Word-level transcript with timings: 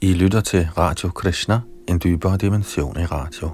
I 0.00 0.12
lytter 0.12 0.40
til 0.40 0.68
Radio 0.76 1.10
Krishna, 1.10 1.60
en 1.88 2.00
dybere 2.04 2.36
dimension 2.36 3.00
i 3.00 3.04
radio. 3.04 3.50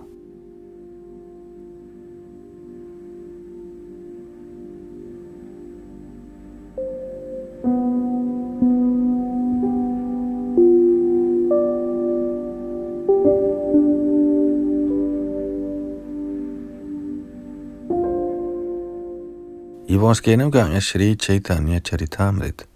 I 19.88 19.96
vores 19.96 20.20
gennemgang 20.20 20.74
af 20.74 20.82
Sri 20.82 21.14
Chaitanya 21.14 21.78
Charitamrita 21.80 22.73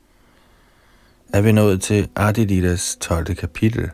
er 1.32 1.40
vi 1.40 1.52
nået 1.52 1.82
til 1.82 2.08
Adididas 2.16 2.96
12. 3.00 3.34
kapitel, 3.34 3.90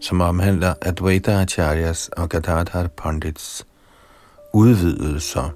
som 0.00 0.20
omhandler 0.20 0.74
Advaita 0.82 1.32
Acharyas 1.32 2.08
og 2.08 2.28
Gadadhar 2.28 2.86
Pandits 2.86 3.66
udvidelser. 4.52 5.50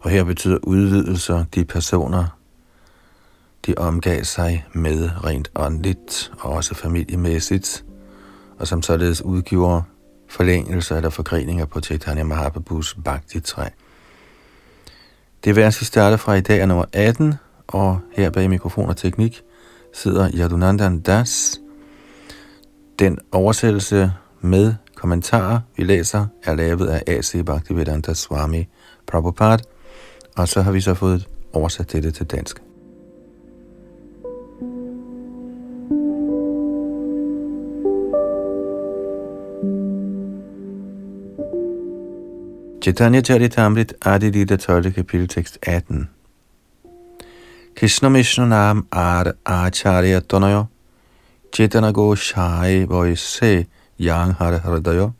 Og 0.00 0.10
her 0.10 0.24
betyder 0.24 0.58
udvidelser 0.62 1.44
de 1.54 1.64
personer, 1.64 2.38
de 3.66 3.74
omgav 3.76 4.24
sig 4.24 4.66
med 4.72 5.10
rent 5.24 5.50
åndeligt 5.54 6.32
og 6.40 6.52
også 6.52 6.74
familiemæssigt, 6.74 7.84
og 8.58 8.66
som 8.66 8.82
således 8.82 9.22
udgiver 9.22 9.82
forlængelser 10.28 10.96
eller 10.96 11.10
forgreninger 11.10 11.64
på 11.64 11.80
Chaitanya 11.80 12.24
Mahaprabhus 12.24 12.96
Bhakti-træ. 13.04 13.68
Det 15.44 15.56
vers, 15.56 15.80
vi 15.80 15.84
starter 15.84 16.16
fra 16.16 16.34
i 16.34 16.40
dag, 16.40 16.60
er 16.60 16.66
nummer 16.66 16.84
18, 16.92 17.34
og 17.66 18.00
her 18.12 18.30
bag 18.30 18.50
mikrofon 18.50 18.88
og 18.88 18.96
teknik 18.96 19.42
sidder 19.96 20.30
Yadunandan 20.34 21.00
Das. 21.00 21.60
Den 22.98 23.18
oversættelse 23.32 24.12
med 24.40 24.74
kommentarer, 24.94 25.60
vi 25.76 25.84
læser, 25.84 26.26
er 26.42 26.54
lavet 26.54 26.86
af 26.86 27.02
A.C. 27.06 27.44
Bhaktivedanta 27.44 28.14
Swami 28.14 28.68
Prabhupada, 29.06 29.62
og 30.36 30.48
så 30.48 30.62
har 30.62 30.72
vi 30.72 30.80
så 30.80 30.94
fået 30.94 31.28
oversat 31.52 31.92
dette 31.92 32.10
til 32.10 32.26
dansk. 32.26 32.62
Chaitanya 42.82 43.20
Charitamrit 43.20 43.94
Adilita 44.04 44.56
12. 44.56 44.92
kapitel 44.92 45.28
tekst 45.28 45.58
18 45.62 46.08
Krishna 47.76 48.08
Mishnu 48.08 48.46
Nam 48.46 48.86
Ar 48.90 49.34
Acharya 49.44 50.20
Tonayo 50.22 50.68
Chaitana 51.52 51.92
Goshai 51.92 52.86
Voise 52.86 53.66
Yang 53.98 54.32
Har 54.32 54.60
Hridayo 54.60 55.12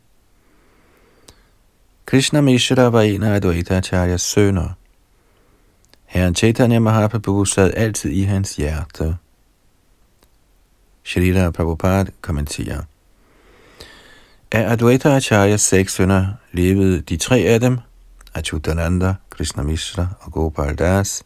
Krishna 2.07 2.41
Mishra 2.41 2.89
var 2.89 3.01
en 3.01 3.23
af 3.23 3.35
Advaita 3.35 3.77
Acharyas 3.77 4.21
sønner. 4.21 4.69
Herren 6.05 6.35
Chaitanya 6.35 6.79
Mahaprabhu 6.79 7.45
sad 7.45 7.73
altid 7.75 8.11
i 8.11 8.23
hans 8.23 8.55
hjerte. 8.55 9.17
Shrita 11.03 11.51
Prabhupada 11.51 12.11
kommenterer. 12.21 12.81
Af 14.51 14.71
Advaita 14.71 15.09
Acharyas 15.09 15.61
seks 15.61 15.93
sønner 15.93 16.27
levede 16.51 17.01
de 17.01 17.17
tre 17.17 17.37
af 17.37 17.59
dem, 17.59 17.79
Achyutananda, 18.33 19.13
Krishna 19.29 19.63
Mishra 19.63 20.07
og 20.21 20.31
Gopal 20.31 20.75
Das, 20.75 21.23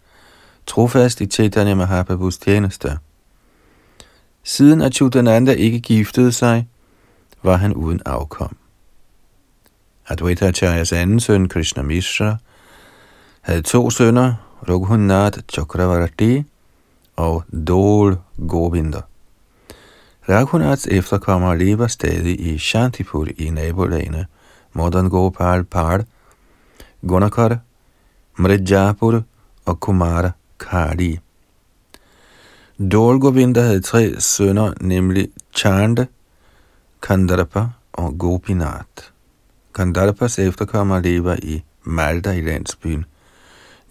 trofast 0.66 1.22
i 1.22 1.26
Chaitanya 1.26 1.76
Mahaprabhus 1.76 2.38
tjeneste. 2.38 2.98
Siden 4.44 4.82
Achutananda 4.82 5.54
ikke 5.54 5.80
giftede 5.80 6.32
sig, 6.32 6.68
var 7.44 7.56
han 7.56 7.74
uden 7.74 8.02
afkom. 8.06 8.56
Advaita 10.08 10.48
Acharyas 10.48 10.94
anden 10.94 11.20
søn, 11.20 11.50
Krishna 11.50 11.84
Mishra, 11.84 12.38
havde 13.42 13.62
to 13.62 13.90
sønner, 13.90 14.34
Raghunath 14.70 15.40
Chakravarti 15.54 16.44
og 17.16 17.44
Dol 17.68 18.18
Govinda. 18.50 19.02
Raghunaths 20.30 20.88
efterkommere 20.88 21.58
lever 21.58 21.88
stadig 21.88 22.40
i 22.40 22.58
Shantipur 22.58 23.28
i 23.38 23.50
nabolagene 23.50 24.26
Madan 24.74 25.10
Gopal 25.10 25.64
Par, 25.64 26.04
Gunakar, 27.08 27.58
Mridjapur 28.38 29.24
og 29.66 29.80
Kumara 29.80 30.32
Kali. 30.62 31.20
Dol 32.92 33.20
Govinda 33.20 33.62
havde 33.62 33.82
tre 33.82 34.22
sønner, 34.22 34.74
nemlig 34.82 35.30
Chanda, 35.56 36.06
Kandarpa 37.02 37.68
og 37.94 38.18
Gopinath. 38.18 39.12
Kandarpas 39.76 40.40
efterkommere 40.40 41.02
lever 41.02 41.36
i 41.44 41.64
Malda 41.84 42.32
i 42.32 42.42
landsbyen 42.42 43.06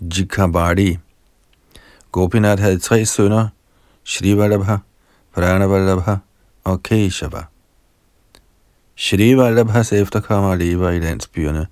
Jikabadi. 0.00 0.98
Gopinath 2.12 2.62
havde 2.62 2.78
tre 2.78 3.06
sønner, 3.06 3.48
Shrivallabha, 4.04 4.76
Pranavallabha 5.34 6.16
og 6.64 6.82
Keshava. 6.82 7.44
Shri 8.97 9.36
Vallabhas 9.36 9.92
efterkommere 9.92 10.59
lever 10.59 10.91
i 10.91 10.98
landsbyerne 10.98 11.66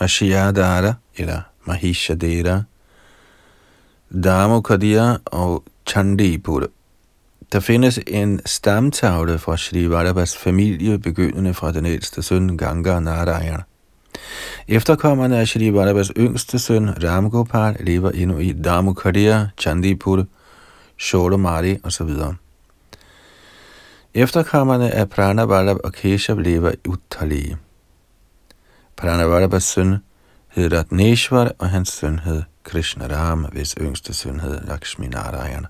Mashiadara 0.00 0.94
eller 1.16 1.40
Mahishadera, 1.64 2.62
Dharmokadia 4.10 5.16
og 5.24 5.64
Chandipur. 5.86 6.66
Der 7.52 7.60
findes 7.60 8.00
en 8.06 8.40
stamtavle 8.46 9.38
fra 9.38 9.56
Shri 9.56 9.90
Vallabhas 9.90 10.36
familie, 10.36 10.98
begyndende 10.98 11.54
fra 11.54 11.72
den 11.72 11.86
ældste 11.86 12.22
søn 12.22 12.56
Ganga 12.58 13.00
Narayan. 13.00 13.60
Efterkommerne 14.68 15.38
af 15.38 15.48
Shri 15.48 15.74
Vallabhas 15.74 16.12
yngste 16.16 16.58
søn 16.58 17.04
Ramgopal 17.04 17.76
lever 17.80 18.10
endnu 18.10 18.38
i 18.38 18.52
Dharmokadia, 18.52 19.48
Chandipur, 19.58 20.26
Sholomari 20.98 21.78
osv. 21.82 22.10
Efterkommerne 24.14 24.90
af 24.90 25.10
Pranavallabh 25.10 25.80
og 25.84 25.92
Keshav 25.92 26.38
lever 26.38 26.70
i 26.70 26.88
Uttali. 26.88 27.54
Pranavallabhas 28.96 29.64
søn 29.64 29.96
hed 30.54 30.72
Ratneshwar, 30.72 31.52
og 31.58 31.70
hans 31.70 31.88
søn 31.88 32.18
hed 32.18 32.42
Krishna 32.64 33.06
Ram, 33.06 33.44
hvis 33.52 33.74
yngste 33.80 34.14
søn 34.14 34.40
hed 34.40 34.60
Lakshmi 34.60 35.06
Narayan. 35.06 35.66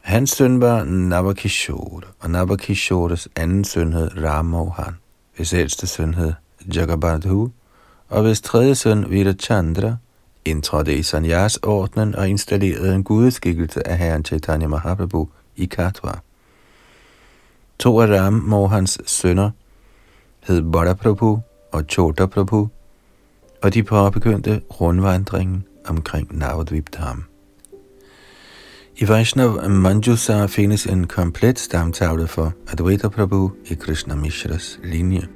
Hans 0.00 0.30
søn 0.30 0.60
var 0.60 0.84
Navakishore, 0.84 2.02
og 2.20 2.30
Navakishores 2.30 3.28
anden 3.36 3.64
søn 3.64 3.92
hed 3.92 4.10
Ramohan, 4.24 4.96
hvis 5.36 5.52
ældste 5.52 5.86
søn 5.86 6.14
hed 6.14 6.32
Jagabadhu, 6.74 7.50
og 8.08 8.22
hvis 8.22 8.40
tredje 8.40 8.74
søn 8.74 9.10
Virachandra 9.10 9.96
indtrådte 10.44 10.94
i 10.94 11.02
Sanyas-ordnen 11.02 12.14
og 12.14 12.28
installerede 12.28 12.94
en 12.94 13.04
gudeskikkelse 13.04 13.88
af 13.88 13.98
herren 13.98 14.24
Chaitanya 14.24 14.66
Mahaprabhu 14.66 15.28
i 15.56 15.64
Katwa. 15.64 16.12
To 17.78 18.00
af 18.00 18.20
Ram 18.20 18.32
Mohans 18.32 18.98
sønner 19.06 19.50
hed 20.46 20.72
Badaprabhu 20.72 21.40
og 21.76 21.84
Chota 21.88 22.26
Prabhu, 22.26 22.68
og 23.62 23.74
de 23.74 23.82
påbegyndte 23.82 24.60
rundvandringen 24.80 25.64
omkring 25.84 26.38
Navadvip 26.38 26.92
Dham. 26.92 27.24
I 28.96 29.08
Vaishnav 29.08 29.70
Manjusa 29.70 30.46
findes 30.46 30.86
en 30.86 31.06
komplet 31.06 31.58
stamtavle 31.58 32.26
for 32.26 32.52
Advaita 32.72 33.08
Prabhu 33.08 33.50
i 33.70 33.74
Krishna 33.74 34.14
Mishras 34.14 34.80
linje. 34.84 35.28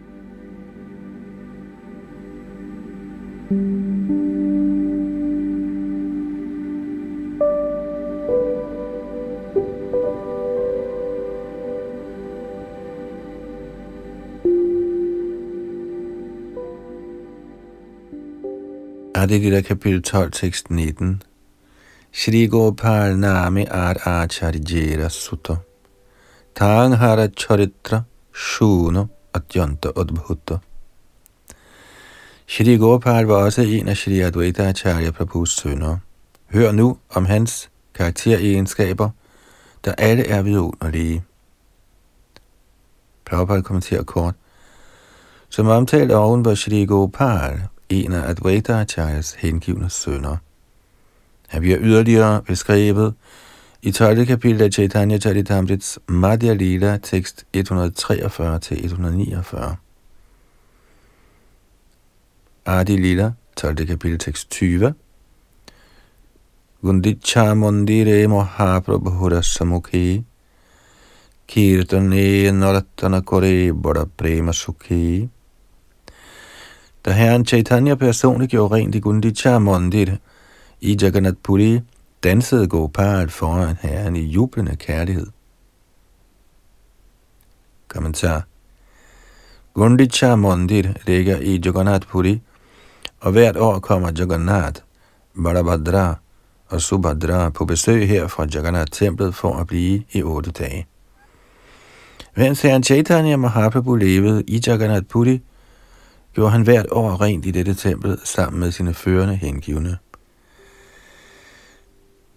Adilita 19.20 19.60
kapitel 19.60 20.00
12, 20.02 20.30
tekst 20.30 20.70
19. 20.70 21.22
Shri 22.10 22.46
Gopal 22.46 23.18
Nami 23.18 23.66
Ar 23.66 23.94
Acharijera 23.94 25.10
Sutta 25.10 25.58
Tanghara 26.54 27.28
Charitra 27.28 28.04
Shuno 28.32 29.10
Atyanta 29.34 29.92
Udbhuta 29.92 30.60
Shri 32.46 32.76
Gopal 32.76 33.24
var 33.26 33.34
også 33.34 33.62
en 33.62 33.88
af 33.88 33.96
Shri 33.96 34.20
Advaita 34.20 34.68
Acharya 34.68 35.10
Prabhus 35.10 35.56
sønner. 35.56 35.98
Hør 36.52 36.72
nu 36.72 36.98
om 37.10 37.24
hans 37.24 37.70
karakteregenskaber, 37.94 39.10
der 39.84 39.92
alle 39.92 40.26
er 40.28 40.42
vidunderlige. 40.42 41.24
Prabhupada 43.24 43.60
kommenterer 43.60 44.02
kort. 44.02 44.34
Som 45.48 45.66
omtalt 45.66 46.12
oven 46.12 46.44
var 46.44 46.54
Shri 46.54 46.84
Gopal 46.84 47.60
en 47.90 48.12
af 48.12 48.28
Advaita 48.30 48.80
Acharyas 48.80 49.32
hengivne 49.32 49.90
sønner. 49.90 50.36
Han 51.48 51.60
bliver 51.60 51.78
yderligere 51.80 52.42
beskrevet 52.42 53.14
I 53.82 53.90
12. 53.90 54.26
kapitel 54.26 54.62
af 54.62 54.72
Chaitanya 54.72 55.18
Charitamrits 55.18 55.98
Madhya 56.08 56.54
Lila, 56.54 56.98
tekst 57.02 57.44
143-149. 57.56 57.60
Adi 62.66 62.96
Lila, 62.96 63.32
12. 63.56 63.86
kapitel, 63.86 64.18
tekst 64.18 64.50
20. 64.50 64.94
Gundicha 66.82 67.54
Mandire 67.54 68.28
Mahaprabhura 68.28 69.42
Samukhi 69.42 70.24
Kirtane 71.48 72.50
Naratana 72.52 73.20
Kore 73.20 73.72
Bada 73.72 74.04
Prema 74.16 74.52
Sukhi 74.52 75.28
da 77.04 77.10
herren 77.10 77.46
Chaitanya 77.46 77.94
personligt 77.94 78.50
gjorde 78.50 78.74
rent 78.74 78.94
i 78.94 79.00
Gundicha 79.00 79.58
Mandir 79.58 80.16
i 80.80 80.96
Jagannath 81.02 81.38
Puri, 81.42 81.80
dansede 82.22 82.66
Gopal 82.66 83.30
foran 83.30 83.76
herren 83.80 84.16
i 84.16 84.20
jublende 84.20 84.76
kærlighed. 84.76 85.26
Kommentar 87.88 88.44
Gundicha 89.74 90.36
Mandir 90.36 90.92
ligger 91.06 91.40
i 91.40 91.60
Jagannath 91.64 92.06
Puri, 92.06 92.40
og 93.20 93.32
hvert 93.32 93.56
år 93.56 93.78
kommer 93.78 94.12
Jagannath, 94.18 94.82
Balabhadra 95.44 96.14
og 96.68 96.80
Subhadra 96.80 97.50
på 97.50 97.64
besøg 97.64 98.08
her 98.08 98.26
fra 98.26 98.46
Jagannath-templet 98.54 99.34
for 99.34 99.54
at 99.54 99.66
blive 99.66 100.02
i 100.12 100.22
otte 100.22 100.50
dage. 100.50 100.86
Mens 102.36 102.62
herren 102.62 102.82
Chaitanya 102.82 103.36
Mahaprabhu 103.36 103.94
levede 103.94 104.42
i 104.46 104.60
Jagannath 104.66 105.06
Puri, 105.06 105.40
gjorde 106.36 106.50
han 106.50 106.62
hvert 106.62 106.86
år 106.90 107.20
rent 107.20 107.46
i 107.46 107.50
dette 107.50 107.74
tempel 107.74 108.18
sammen 108.24 108.60
med 108.60 108.72
sine 108.72 108.94
førende 108.94 109.36
hengivne. 109.36 109.98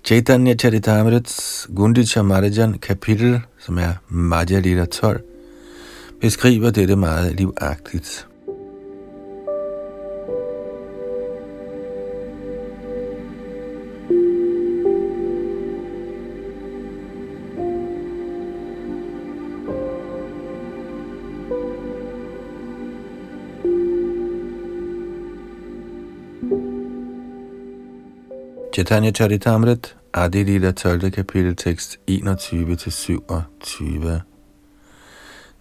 Chaitanya 0.06 0.56
Charitamrits 0.56 1.68
Gundicha 1.76 2.22
Marajan 2.22 2.78
kapitel, 2.80 3.42
som 3.60 3.78
er 3.78 3.94
Madhya 4.08 4.60
Lita 4.60 4.86
12, 4.86 5.22
beskriver 6.22 6.72
dette 6.72 6.96
meget 6.96 7.36
livagtigt. 7.36 8.28
Chaitanya 28.74 29.12
Charitamrit, 29.12 29.94
Adi 30.16 30.44
Lila 30.44 30.72
12. 30.72 31.12
kapitel, 31.12 31.56
tekst 31.56 32.00
21-27. 32.08 34.22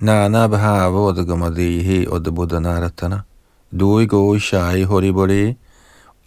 Nana 0.00 0.48
bhava 0.48 1.12
odagamadehe 1.12 2.08
odabodanaratana, 2.08 3.24
dui 3.70 4.06
go 4.06 4.38
shai 4.38 4.84
horibole, 4.84 5.56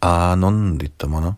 anonditamana. 0.02 1.34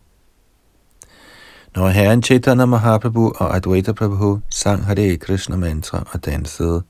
Når 1.75 1.89
herren 1.89 2.23
Chaitanya 2.23 2.65
Mahaprabhu 2.65 3.31
og 3.39 3.55
Advaita 3.55 3.93
Prabhu 3.93 4.41
sang 4.49 4.83
Hare 4.83 5.17
Krishna 5.17 5.55
mantra 5.55 6.03
og 6.13 6.25
dansede, 6.25 6.83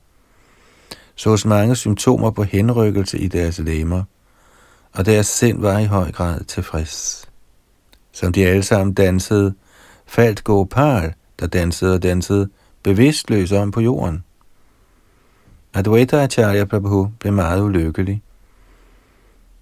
sås 1.16 1.46
mange 1.46 1.76
symptomer 1.76 2.32
på 2.32 2.44
henrykkelse 2.44 3.20
i 3.20 3.28
deres 3.28 3.60
lemmer, 3.60 4.04
og 4.94 5.06
deres 5.06 5.28
sind 5.28 5.62
var 5.62 5.80
i 5.80 5.86
høj 5.86 6.12
grad 6.12 6.44
tilfreds 6.44 7.27
som 8.18 8.34
de 8.34 8.46
alle 8.46 8.64
sammen 8.64 8.94
dansede, 8.94 9.54
faldt 10.06 10.44
Gopal, 10.44 11.14
der 11.40 11.48
dansede 11.48 11.94
og 11.94 12.04
dansede, 12.04 12.50
bevidstløs 12.84 13.52
om 13.52 13.72
på 13.72 13.82
jorden. 13.82 14.24
Advaita 15.74 16.24
Acharya 16.24 16.66
Prabhu 16.66 17.12
blev 17.20 17.34
meget 17.34 17.62
ulykkelig. 17.62 18.22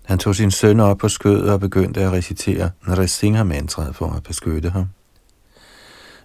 Han 0.05 0.19
tog 0.19 0.35
sin 0.35 0.51
søn 0.51 0.79
op 0.79 0.97
på 0.97 1.09
skødet 1.09 1.49
og 1.49 1.59
begyndte 1.59 2.01
at 2.01 2.11
recitere 2.11 2.71
Nrsimha-mantraet 2.87 3.95
for 3.95 4.13
at 4.17 4.23
beskytte 4.23 4.69
ham. 4.69 4.85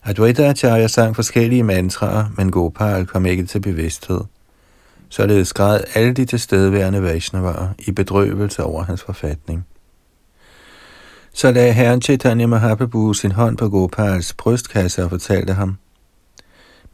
Advaita 0.04 0.48
Acharya 0.48 0.86
sang 0.86 1.16
forskellige 1.16 1.62
mantraer, 1.62 2.24
men 2.36 2.50
Gopal 2.50 3.06
kom 3.06 3.26
ikke 3.26 3.46
til 3.46 3.60
bevidsthed. 3.60 4.20
Således 5.08 5.52
græd 5.52 5.80
alle 5.94 6.12
de 6.12 6.24
tilstedeværende 6.24 7.02
Vaishnavaer 7.02 7.68
i 7.78 7.92
bedrøvelse 7.92 8.64
over 8.64 8.82
hans 8.82 9.02
forfatning. 9.02 9.66
Så 11.40 11.50
lagde 11.50 11.72
herren 11.72 12.02
Chaitanya 12.02 12.46
Mahaprabhu 12.46 13.12
sin 13.14 13.32
hånd 13.32 13.56
på 13.56 13.68
Gopals 13.68 14.32
brystkasse 14.32 15.04
og 15.04 15.10
fortalte 15.10 15.52
ham, 15.52 15.76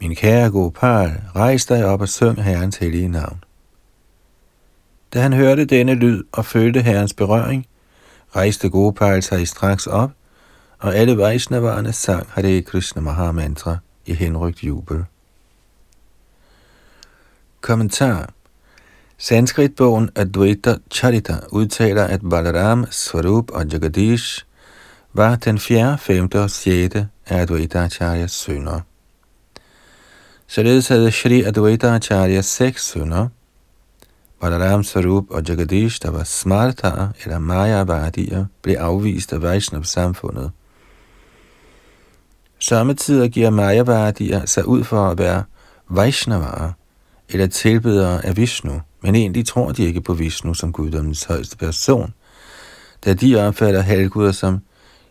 Min 0.00 0.14
kære 0.14 0.50
Gopal, 0.50 1.22
rejs 1.36 1.66
dig 1.66 1.84
op 1.84 2.00
og 2.00 2.08
syng 2.08 2.42
herrens 2.42 2.76
hellige 2.76 3.08
navn. 3.08 3.44
Da 5.14 5.20
han 5.20 5.32
hørte 5.32 5.64
denne 5.64 5.94
lyd 5.94 6.24
og 6.32 6.44
følte 6.44 6.82
herrens 6.82 7.14
berøring, 7.14 7.66
rejste 8.36 8.68
Gopal 8.68 9.22
sig 9.22 9.48
straks 9.48 9.86
op, 9.86 10.10
og 10.78 10.94
alle 10.96 11.18
Vaishnavarerne 11.18 11.92
sang 11.92 12.26
Hare 12.30 12.62
Krishna 12.62 13.02
Mahamantra 13.02 13.76
i 14.06 14.14
henrygt 14.14 14.64
jubel. 14.64 15.04
Kommentar 17.60 18.30
Sanskritbogen 19.18 20.10
Advaita 20.14 20.76
Charita 20.90 21.40
udtaler, 21.52 22.04
at 22.04 22.20
Balaram, 22.30 22.86
Swarup 22.90 23.50
og 23.50 23.66
Jagadish 23.66 24.44
var 25.12 25.36
den 25.36 25.58
fjerde, 25.58 25.98
femte 25.98 26.40
og 26.40 26.50
6. 26.50 26.94
af 26.94 27.06
Advaita 27.26 27.78
Acharyas 27.78 28.30
sønner. 28.30 28.80
Således 30.46 30.88
havde 30.88 31.12
Shri 31.12 31.42
Advaita 31.42 31.94
Acharya 31.94 32.40
seks 32.40 32.86
sønner. 32.86 33.28
Balaram, 34.40 34.84
Swarup 34.84 35.24
og 35.30 35.42
Jagadish, 35.48 36.02
der 36.02 36.10
var 36.10 36.24
smartaer 36.24 37.08
eller 37.24 37.38
mayavadier, 37.38 38.44
blev 38.62 38.76
afvist 38.78 39.32
af 39.32 39.42
Vaishnav-samfundet. 39.42 40.50
Samtidig 42.58 43.30
giver 43.30 43.50
mayavadier 43.50 44.46
sig 44.46 44.68
ud 44.68 44.84
for 44.84 45.08
at 45.08 45.18
være 45.18 45.44
Vaishnavaer, 45.88 46.72
eller 47.28 47.46
tilbedere 47.46 48.26
af 48.26 48.36
Vishnu, 48.36 48.80
men 49.06 49.14
egentlig 49.14 49.46
tror 49.46 49.72
de 49.72 49.84
ikke 49.84 50.00
på 50.00 50.14
Vishnu 50.14 50.54
som 50.54 50.72
guddommens 50.72 51.24
højeste 51.24 51.56
person, 51.56 52.14
da 53.04 53.12
de 53.14 53.48
opfatter 53.48 53.80
halvguder 53.80 54.32
som 54.32 54.58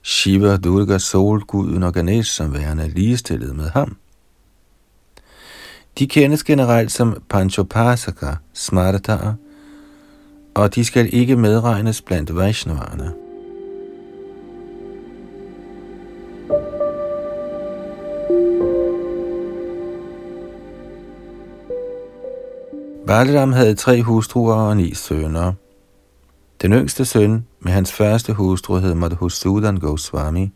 Shiva, 0.04 0.58
Durga, 0.58 0.98
solguden 0.98 1.84
og 1.84 1.94
Ganesh 1.94 2.32
som 2.32 2.54
værende 2.54 2.90
ligestillet 2.90 3.56
med 3.56 3.70
ham. 3.70 3.98
De 6.00 6.08
kendes 6.08 6.44
generelt 6.44 6.92
som 6.92 7.22
Panchopasaka, 7.30 8.36
Smartaer, 8.54 9.34
og 10.54 10.76
de 10.76 10.86
skal 10.86 11.10
ikke 11.14 11.36
medregnes 11.36 12.02
blandt 12.02 12.36
Vaishnavarerne. 12.36 13.25
Balaram 23.08 23.52
havde 23.52 23.76
tre 23.76 24.02
hustruer 24.02 24.56
og 24.56 24.78
ni 24.78 24.94
sønner. 24.94 25.54
Den 26.62 26.74
yngste 26.74 27.06
søn 27.06 27.46
med 27.60 27.72
hans 27.72 27.92
første 27.92 28.34
hustru 28.34 28.76
hed 28.76 28.96
Madhusudan 28.96 29.78
Goswami. 29.78 30.52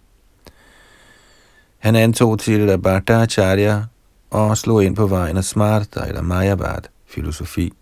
Han 1.77 1.95
antog 1.95 2.39
til 2.39 2.77
Bhattacharya 2.77 3.83
og 4.29 4.57
slog 4.57 4.83
ind 4.83 4.95
på 4.95 5.07
vejen 5.07 5.37
af 5.37 5.43
Smarta 5.43 5.99
eller 6.07 6.21
Mayavad, 6.21 6.81
filosofi. 7.07 7.73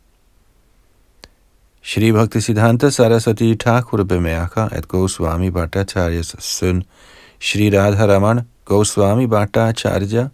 Shri 1.81 2.11
Bhakti 2.11 2.41
Siddhanta 2.41 2.89
Saraswati 2.89 3.55
Thakur 3.55 4.03
bemærker, 4.03 4.69
at 4.69 4.87
Goswami 4.87 5.49
Bhattacharyas 5.49 6.35
søn 6.39 6.83
Shri 7.39 7.79
Radharaman 7.79 8.41
Goswami 8.65 9.27
Bhattacharya 9.27 10.27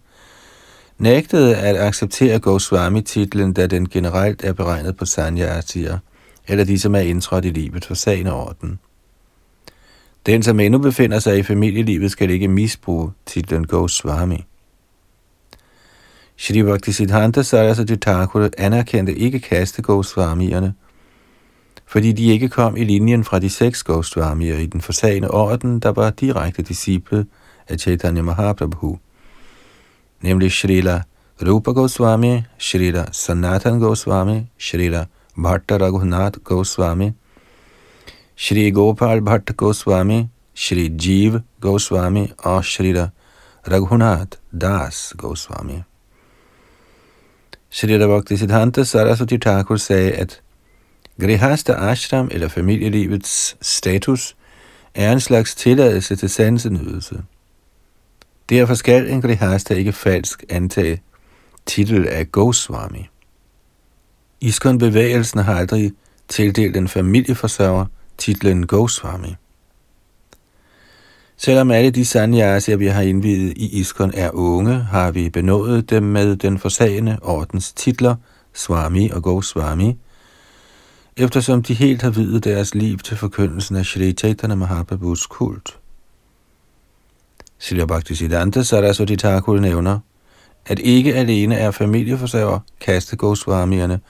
nægtede 0.98 1.56
at 1.56 1.76
acceptere 1.76 2.38
Goswami-titlen, 2.38 3.52
da 3.52 3.66
den 3.66 3.88
generelt 3.88 4.44
er 4.44 4.52
beregnet 4.52 4.96
på 4.96 5.04
sanyasier, 5.04 5.98
eller 6.48 6.64
de, 6.64 6.78
som 6.78 6.94
er 6.94 7.00
indtrådt 7.00 7.44
i 7.44 7.50
livet 7.50 7.84
for 7.84 7.94
sagen 7.94 8.26
orden. 8.26 8.78
Den, 10.26 10.42
som 10.42 10.60
endnu 10.60 10.78
befinder 10.78 11.18
sig 11.18 11.38
i 11.38 11.42
familielivet, 11.42 12.10
skal 12.10 12.30
ikke 12.30 12.48
misbruge 12.48 13.12
titlen 13.26 13.66
Goswami. 13.66 14.44
Shri 16.36 16.62
Bhakti 16.62 16.92
Siddhanta 16.92 17.42
Saraswati 17.42 17.96
Thakur 17.96 18.48
anerkendte 18.58 19.14
ikke 19.14 19.40
kaste 19.40 19.82
Goswamierne, 19.82 20.74
fordi 21.86 22.12
de 22.12 22.24
ikke 22.24 22.48
kom 22.48 22.76
i 22.76 22.84
linjen 22.84 23.24
fra 23.24 23.38
de 23.38 23.50
seks 23.50 23.82
Goswamier 23.82 24.58
i 24.58 24.66
den 24.66 24.80
forsagende 24.80 25.30
orden, 25.30 25.80
der 25.80 25.88
var 25.88 26.10
direkte 26.10 26.62
disciple 26.62 27.26
af 27.68 27.78
Chaitanya 27.78 28.22
Mahaprabhu 28.22 28.98
nemlig 30.24 30.52
Srila 30.52 31.02
Rupa 31.42 31.72
Goswami, 31.72 32.44
Srila 32.58 33.12
Sanatan 33.12 33.80
Goswami, 33.80 34.46
Srila 34.58 35.06
Bhatta 35.36 35.76
Raghunath 35.76 36.44
Goswami, 36.44 37.12
Shri 38.36 38.70
Gopal 38.70 39.20
Bhatt 39.20 39.56
Goswami, 39.56 40.28
Shri 40.54 40.88
Jeev 40.88 41.40
Goswami 41.60 42.32
og 42.38 42.64
Srila 42.64 43.08
Raghunath 43.66 44.38
Das 44.52 45.14
Goswami. 45.16 45.82
Shri 47.70 47.98
Bhakti 47.98 48.36
Siddhanta 48.36 48.84
Saraswati 48.84 49.38
Thakur 49.38 49.76
sagde, 49.76 50.12
at 50.12 50.40
Grihasta 51.20 51.72
ashram 51.90 52.28
eller 52.32 52.48
familielivets 52.48 53.56
status 53.62 54.36
er 54.94 55.12
en 55.12 55.20
slags 55.20 55.54
tilladelse 55.54 56.16
til 56.16 56.30
sansenydelse. 56.30 57.22
Derfor 58.50 58.74
skal 58.74 59.10
en 59.10 59.22
Grihasta 59.22 59.74
ikke 59.74 59.92
falsk 59.92 60.44
antage 60.48 61.02
titel 61.66 62.06
af 62.08 62.32
Goswami. 62.32 63.08
Iskon-bevægelsen 64.40 65.40
har 65.40 65.54
aldrig 65.54 65.92
tildelt 66.28 66.76
en 66.76 66.88
familieforsørger 66.88 67.86
titlen 68.18 68.66
Goswami. 68.66 69.34
Selvom 71.36 71.70
alle 71.70 71.90
de 71.90 72.04
sanyasier, 72.04 72.76
vi 72.76 72.86
har 72.86 73.02
indvidet 73.02 73.52
i 73.56 73.80
Iskon, 73.80 74.10
er 74.14 74.30
unge, 74.30 74.74
har 74.74 75.10
vi 75.10 75.30
benådet 75.30 75.90
dem 75.90 76.02
med 76.02 76.36
den 76.36 76.58
forsagende 76.58 77.18
ordens 77.22 77.72
titler, 77.72 78.16
Swami 78.54 79.10
og 79.10 79.22
Goswami, 79.22 79.98
eftersom 81.16 81.62
de 81.62 81.74
helt 81.74 82.02
har 82.02 82.10
videt 82.10 82.44
deres 82.44 82.74
liv 82.74 82.98
til 82.98 83.16
forkyndelsen 83.16 83.76
af 83.76 83.84
Shri 83.86 84.12
Chaitanya 84.12 84.54
Mahaprabhus 84.54 85.26
kult. 85.26 85.78
Silja 87.64 87.84
Bhaktisiddhanta 87.84 88.62
Saraswati 88.62 89.16
Thakur 89.16 89.58
nævner, 89.58 89.98
at 90.66 90.78
ikke 90.78 91.14
alene 91.14 91.54
er 91.54 91.70
familieforsørger 91.70 92.58
kaste 92.80 93.16
Goswamierne 93.16 94.00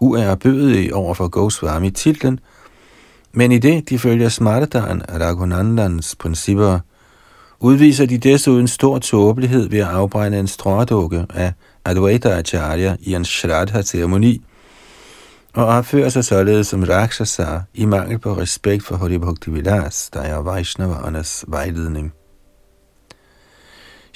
uærbødige 0.00 0.94
over 0.94 1.14
for 1.14 1.28
Goswami-titlen, 1.28 2.40
men 3.32 3.52
i 3.52 3.58
det, 3.58 3.88
de 3.88 3.98
følger 3.98 4.28
Smartadhan 4.28 5.02
Raghunandans 5.20 6.16
principper, 6.16 6.78
udviser 7.60 8.06
de 8.06 8.18
desuden 8.18 8.68
stor 8.68 8.98
tåbelighed 8.98 9.68
ved 9.68 9.78
at 9.78 9.86
afbrænde 9.86 10.38
en 10.40 10.46
strådukke 10.46 11.26
af 11.34 11.52
Advaita 11.84 12.38
Acharya 12.38 12.96
i 13.00 13.14
en 13.14 13.24
Shraddha-ceremoni, 13.24 14.44
og 15.54 15.66
opfører 15.66 16.08
sig 16.08 16.24
således 16.24 16.66
som 16.66 16.82
Rakshasa 16.82 17.60
i 17.74 17.84
mangel 17.84 18.18
på 18.18 18.32
respekt 18.32 18.84
for 18.84 18.96
Bhakti 18.96 19.50
Vilas, 19.50 20.10
der 20.12 20.20
er 20.20 20.38
Vaishnavaernes 20.38 21.44
vejledning. 21.48 22.12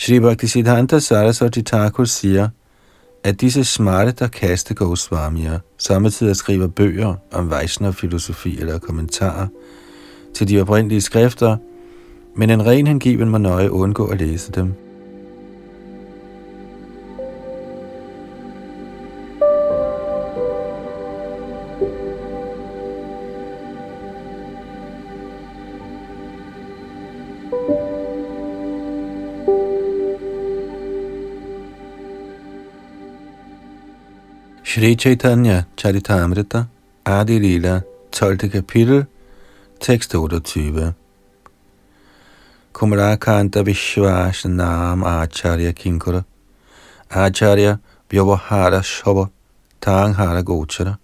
Shri 0.01 0.19
Bhakti 0.19 0.47
Siddhanta 0.47 0.99
Saraswati 0.99 1.63
Thakur 1.63 2.05
siger, 2.05 2.49
at 3.25 3.41
disse 3.41 3.65
smarte, 3.65 4.13
der 4.13 4.29
kaste 4.29 4.75
Goswamier, 4.75 5.59
samtidig 5.79 6.37
skriver 6.37 6.67
bøger 6.67 7.15
om 7.33 7.51
Vaishnava-filosofi 7.51 8.61
eller 8.61 8.79
kommentarer 8.79 9.47
til 10.35 10.49
de 10.49 10.61
oprindelige 10.61 11.01
skrifter, 11.01 11.57
men 12.37 12.51
en 12.51 12.67
ren 12.67 12.87
hengiven 12.87 13.29
må 13.29 13.39
nøje 13.39 13.73
undgå 13.73 14.07
at 14.07 14.21
læse 14.21 14.53
dem. 14.53 14.75
Shri 34.81 34.97
Chaitanya 34.97 35.67
Charitamrita 35.77 36.67
Adi 37.05 37.39
Lila 37.39 37.85
12. 38.13 38.49
kapitel 38.49 39.07
tekst 39.79 40.15
28 40.15 40.95
Kumrakanta 42.73 43.63
Vishwas 43.63 44.47
Nam 44.47 45.05
Acharya 45.05 45.75
Kinkura 45.75 46.25
Acharya 47.11 47.79
Vyavahara 48.09 48.81
Shobha 48.81 49.31
Tanghara 49.83 50.43
Gochara 50.43 50.99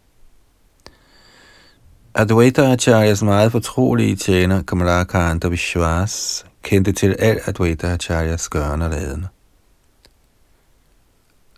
Advaita 2.14 2.72
Acharyas 2.72 3.22
meget 3.22 3.52
fortrolige 3.52 4.16
tjener 4.16 4.62
Kamarakanta 4.62 5.48
Vishwas 5.48 6.46
kendte 6.62 6.92
til 6.92 7.16
alt 7.18 7.48
Advaita 7.48 7.86
Acharyas 7.86 8.48
gørende 8.48 8.90
og. 8.90 9.28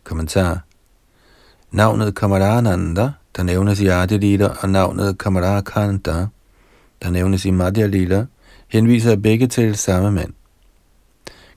Kommentar 0.05 0.68
Navnet 1.71 2.15
Kamarananda, 2.15 3.11
der 3.37 3.43
nævnes 3.43 3.81
i 3.81 3.87
Adelila, 3.87 4.47
og 4.47 4.69
navnet 4.69 5.19
Kamarakanta, 5.19 6.27
der 7.03 7.11
nævnes 7.11 7.45
i 7.45 7.51
Madhya 7.51 7.87
Lila, 7.87 8.27
henviser 8.69 9.17
begge 9.17 9.47
til 9.47 9.77
samme 9.77 10.13
mand. 10.13 10.33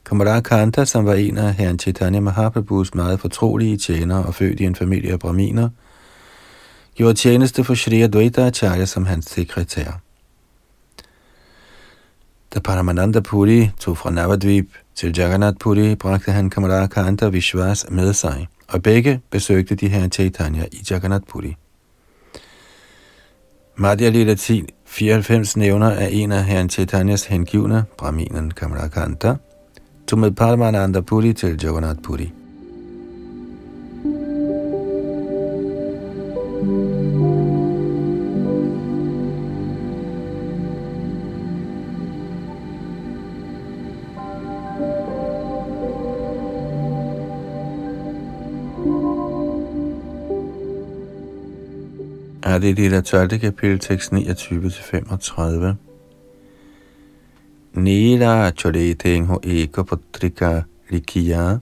Kamarakanta, 0.04 0.84
som 0.84 1.06
var 1.06 1.14
en 1.14 1.38
af 1.38 1.54
herren 1.54 1.78
Chaitanya 1.78 2.20
Mahaprabhus 2.20 2.94
meget 2.94 3.20
fortrolige 3.20 3.76
tjenere 3.76 4.24
og 4.24 4.34
født 4.34 4.60
i 4.60 4.64
en 4.64 4.74
familie 4.74 5.12
af 5.12 5.18
braminer, 5.18 5.68
gjorde 6.94 7.14
tjeneste 7.14 7.64
for 7.64 7.74
Shri 7.74 8.02
Advaita 8.02 8.46
Acharya 8.46 8.84
som 8.84 9.06
hans 9.06 9.26
sekretær. 9.26 10.00
Da 12.54 12.60
Paramananda 12.60 13.20
Puri 13.20 13.70
tog 13.80 13.98
fra 13.98 14.10
Navadvip 14.10 14.66
til 14.94 15.18
Jagannath 15.18 15.56
Puri, 15.60 15.94
bragte 15.94 16.32
han 16.32 16.50
Kamarakanta 16.50 17.28
Vishwas 17.28 17.86
med 17.90 18.12
sig 18.12 18.48
og 18.72 18.82
begge 18.82 19.20
besøgte 19.30 19.74
de 19.74 19.88
her 19.88 20.08
Chaitanya 20.08 20.64
i 20.72 20.84
Jagannath 20.90 21.24
Puri. 21.28 21.56
Madhya 23.76 24.08
Lila 24.08 24.34
10, 24.34 24.64
94 24.86 25.56
nævner, 25.56 25.90
at 25.90 26.12
en 26.12 26.32
af 26.32 26.44
herren 26.44 26.70
Chaitanyas 26.70 27.24
hengivne, 27.24 27.84
Brahminen 27.98 28.50
Kamarakanta, 28.50 29.34
tog 30.06 30.18
med 30.18 30.30
Paramananda 30.30 31.00
Puri 31.00 31.32
til 31.32 31.60
Jagannath 31.62 32.02
Puri. 32.02 32.32
Det 52.62 52.78
i 52.78 52.88
det 52.88 53.04
12. 53.04 53.38
kapitel, 53.38 53.78
tekst 53.78 54.12
29-35. 54.12 55.74
Nila 57.74 58.50
choleting 58.50 59.26
ho 59.26 59.40
eka 59.42 59.82
patrika 59.82 60.62
likiya 60.90 61.58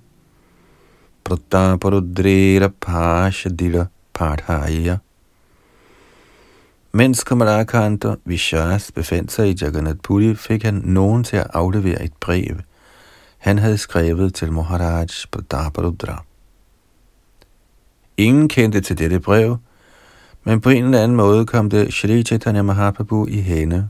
prataparudrera 1.25 2.69
pashadila 2.81 3.87
padhaya. 4.15 4.99
Mens 6.93 7.25
Kamalakanta 7.25 8.17
Vishas 8.25 8.93
befandt 8.93 9.33
sig 9.33 9.49
i 9.49 9.57
Jagannath 9.61 10.01
Puri, 10.03 10.35
fik 10.35 10.63
han 10.63 10.75
nogen 10.85 11.25
til 11.25 11.37
at 11.37 11.47
aflevere 11.55 12.05
et 12.05 12.13
brev, 12.21 12.57
han 13.39 13.59
havde 13.59 13.79
skrevet 13.79 14.35
til 14.35 14.53
Maharaj 14.53 15.07
Prataparudra. 15.31 16.25
Ingen 18.17 18.49
kendte 18.49 18.81
til 18.81 18.99
dette 18.99 19.21
brev, 19.21 19.57
men 20.45 20.61
på 20.61 20.71
en 20.71 20.85
eller 20.85 21.03
anden 21.03 21.17
måde 21.17 21.47
kom 21.47 21.71
det 21.71 21.93
Shri 21.93 22.23
Chaitanya 22.23 22.63
Mahaprabhu 22.63 23.27
i 23.27 23.41
hænde. 23.41 23.89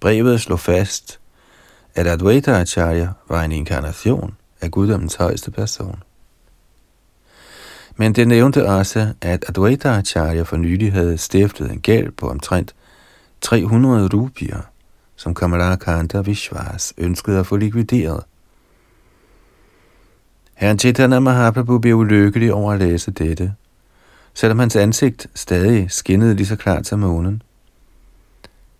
Brevet 0.00 0.40
slog 0.40 0.60
fast, 0.60 1.20
at 1.94 2.06
Advaita 2.06 2.60
Acharya 2.60 3.08
var 3.28 3.42
en 3.42 3.52
inkarnation 3.52 4.36
af 4.60 4.70
guddommens 4.70 5.14
højeste 5.14 5.50
person. 5.50 6.02
Men 7.96 8.12
det 8.12 8.28
nævnte 8.28 8.68
også, 8.68 9.12
at 9.20 9.44
Advaita 9.48 9.88
Acharya 9.88 10.42
for 10.42 10.56
nylig 10.56 10.92
havde 10.92 11.18
stiftet 11.18 11.70
en 11.70 11.80
gæld 11.80 12.10
på 12.10 12.28
omtrent 12.28 12.74
300 13.40 14.08
rupier, 14.14 14.60
som 15.16 15.34
Kamarakanta 15.34 16.20
Vishwas 16.20 16.94
ønskede 16.98 17.38
at 17.38 17.46
få 17.46 17.56
likvideret. 17.56 18.24
Herren 20.54 20.78
Chaitanya 20.78 21.18
Mahaprabhu 21.20 21.78
blev 21.78 21.96
ulykkelig 21.96 22.52
over 22.52 22.72
at 22.72 22.78
læse 22.78 23.10
dette, 23.10 23.54
selvom 24.38 24.58
hans 24.58 24.76
ansigt 24.76 25.26
stadig 25.34 25.90
skinnede 25.90 26.34
lige 26.34 26.46
så 26.46 26.56
klart 26.56 26.86
som 26.86 26.98
månen. 26.98 27.42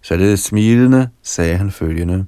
Således 0.03 0.41
smilende 0.41 1.09
sagde 1.23 1.57
han 1.57 1.71
følgende. 1.71 2.27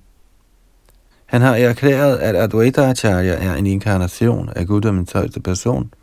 Han 1.27 1.41
har 1.41 1.57
erklæret, 1.57 2.19
at 2.19 2.37
Advaita 2.37 2.91
Acharya 2.91 3.33
er 3.33 3.55
en 3.55 3.67
inkarnation 3.67 4.49
af 4.57 4.67
guddommens 4.67 5.13
højeste 5.13 5.41
person. 5.41 5.95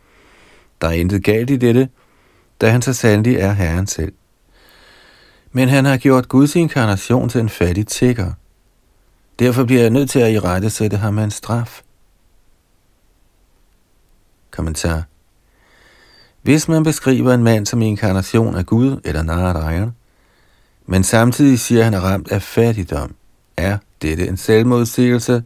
Der 0.80 0.88
er 0.88 0.92
intet 0.92 1.24
galt 1.24 1.50
i 1.50 1.56
dette, 1.56 1.88
da 2.60 2.70
han 2.70 2.82
så 2.82 2.92
sandelig 2.92 3.36
er 3.36 3.52
Herren 3.52 3.86
selv. 3.86 4.12
Men 5.52 5.68
han 5.68 5.84
har 5.84 5.96
gjort 5.96 6.28
Guds 6.28 6.56
inkarnation 6.56 7.28
til 7.28 7.40
en 7.40 7.48
fattig 7.48 7.86
tigger. 7.86 8.32
Derfor 9.38 9.64
bliver 9.64 9.80
jeg 9.80 9.90
nødt 9.90 10.10
til 10.10 10.18
at 10.18 10.32
i 10.32 10.38
rette 10.38 10.70
sætte 10.70 10.96
ham 10.96 11.14
med 11.14 11.24
en 11.24 11.30
straf. 11.30 11.82
Kommentar 14.50 15.04
hvis 16.48 16.68
man 16.68 16.82
beskriver 16.82 17.34
en 17.34 17.44
mand 17.44 17.66
som 17.66 17.82
inkarnation 17.82 18.54
af 18.56 18.66
Gud 18.66 19.00
eller 19.04 19.22
Narayana, 19.22 19.90
men 20.86 21.04
samtidig 21.04 21.60
siger, 21.60 21.78
at 21.78 21.84
han 21.84 21.94
er 21.94 22.00
ramt 22.00 22.32
af 22.32 22.42
fattigdom, 22.42 23.14
er 23.56 23.78
dette 24.02 24.28
en 24.28 24.36
selvmodsigelse, 24.36 25.42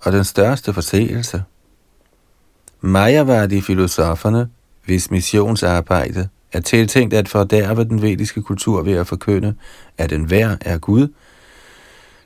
og 0.00 0.12
den 0.12 0.24
største 0.24 0.72
forseelse. 0.72 1.42
de 3.46 3.62
filosoferne, 3.62 4.48
hvis 4.84 5.10
missionsarbejde 5.10 6.28
er 6.52 6.60
tiltænkt 6.60 7.14
at 7.14 7.28
fordærve 7.28 7.84
den 7.84 8.02
vediske 8.02 8.42
kultur 8.42 8.82
ved 8.82 8.92
at 8.92 9.06
forkynde, 9.06 9.54
at 9.98 10.12
enhver 10.12 10.56
er 10.60 10.78
Gud, 10.78 11.08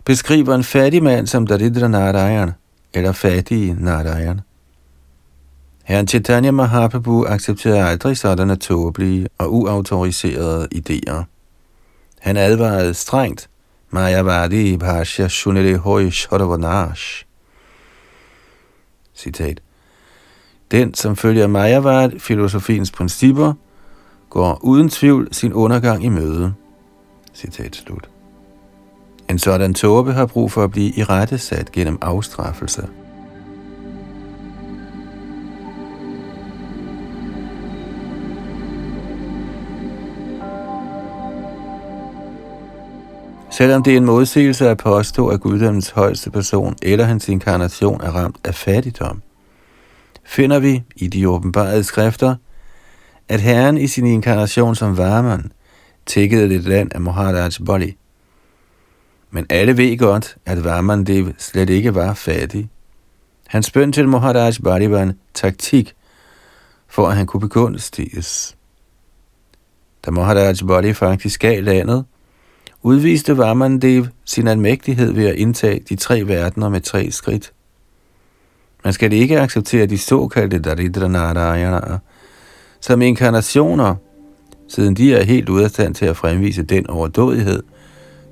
beskriver 0.05 0.55
en 0.55 0.65
fattig 0.65 1.03
mand 1.03 1.27
som 1.27 1.47
Daridra 1.47 1.89
Narayan, 1.89 2.53
eller 2.95 3.13
fattige 3.13 3.77
Narayan. 3.79 4.41
Herren 5.87 6.09
Chaitanya 6.09 6.51
Mahaprabhu 6.51 7.25
accepterede 7.25 7.85
aldrig 7.85 8.19
sådanne 8.19 8.57
tåbelige 8.57 9.29
og 9.39 9.55
uautoriserede 9.55 10.69
idéer. 10.75 11.23
Han 12.21 12.37
advarede 12.37 12.95
strengt, 12.95 13.49
Mayavadi 13.91 14.77
Bhashya 14.77 15.29
Shunere 15.29 15.77
Hoi 15.77 16.11
Shodavanash. 16.11 17.25
Citat. 19.15 19.61
Den, 20.71 20.95
som 20.95 21.17
følger 21.17 21.47
Mayavad, 21.47 22.11
filosofiens 22.19 22.91
principper, 22.91 23.53
går 24.31 24.61
uden 24.63 24.89
tvivl 24.89 25.29
sin 25.33 25.53
undergang 25.53 26.05
i 26.05 26.09
møde. 26.09 26.55
Citat 27.35 27.77
slut. 27.77 28.09
En 29.31 29.39
sådan 29.39 29.75
tåbe 29.75 30.13
har 30.13 30.27
brug 30.27 30.53
for 30.53 30.65
at 30.65 30.71
blive 30.71 30.93
i 30.97 31.05
rette 31.05 31.39
sat 31.39 31.73
gennem 31.73 31.99
afstraffelse. 32.01 32.89
Selvom 43.57 43.83
det 43.83 43.93
er 43.93 43.97
en 43.97 44.05
modsigelse 44.05 44.69
at 44.69 44.79
påstå, 44.79 45.29
at 45.29 45.41
guddommens 45.41 45.91
højeste 45.91 46.31
person 46.31 46.77
eller 46.83 47.05
hans 47.05 47.29
inkarnation 47.29 48.01
er 48.01 48.11
ramt 48.11 48.37
af 48.45 48.55
fattigdom, 48.55 49.23
finder 50.25 50.59
vi 50.59 50.83
i 50.97 51.07
de 51.09 51.29
åbenbarede 51.29 51.85
skrifter, 51.85 52.37
at 53.29 53.41
Herren 53.41 53.79
i 53.79 53.87
sin 53.87 54.07
inkarnation 54.07 54.75
som 54.75 54.97
varmand 54.97 55.45
tækkede 56.07 56.49
det 56.49 56.65
land 56.65 56.91
af 56.95 57.01
Moharaj 57.01 57.51
Bali. 57.67 57.97
Men 59.31 59.47
alle 59.51 59.77
ved 59.77 59.99
godt, 59.99 60.37
at 60.47 60.65
Varmandev 60.65 61.33
slet 61.39 61.71
ikke 61.71 61.95
var 61.95 62.15
fattig. 62.15 62.69
Hans 63.47 63.71
bøn 63.71 63.93
til 63.93 64.09
Moharaj 64.09 64.53
Bali 64.65 64.91
var 64.91 65.03
en 65.03 65.19
taktik, 65.35 65.95
for 66.89 67.09
at 67.09 67.17
han 67.17 67.27
kunne 67.27 67.41
begunstiges. 67.41 68.57
Da 70.07 70.11
Moharaj 70.11 70.55
Bali 70.69 70.93
faktisk 70.93 71.41
gav 71.41 71.63
landet, 71.63 72.05
udviste 72.87 73.39
Vamandev 73.39 74.07
sin 74.25 74.49
almægtighed 74.49 75.13
ved 75.13 75.27
at 75.27 75.35
indtage 75.35 75.81
de 75.89 75.97
tre 75.97 76.29
verdener 76.29 76.69
med 76.69 76.81
tre 76.81 77.11
skridt. 77.11 77.53
Man 78.85 78.93
skal 78.93 79.13
ikke 79.13 79.41
acceptere 79.41 79.87
de 79.87 79.99
såkaldte 79.99 80.59
Daridra 80.59 81.09
Narayana 81.09 81.99
som 82.81 83.03
inkarnationer, 83.03 83.95
siden 84.69 84.97
de 84.97 85.15
er 85.15 85.25
helt 85.25 85.49
ude 85.49 85.65
af 85.65 85.71
stand 85.71 85.95
til 85.95 86.07
at 86.07 86.17
fremvise 86.17 86.63
den 86.63 86.91
overdådighed, 86.91 87.63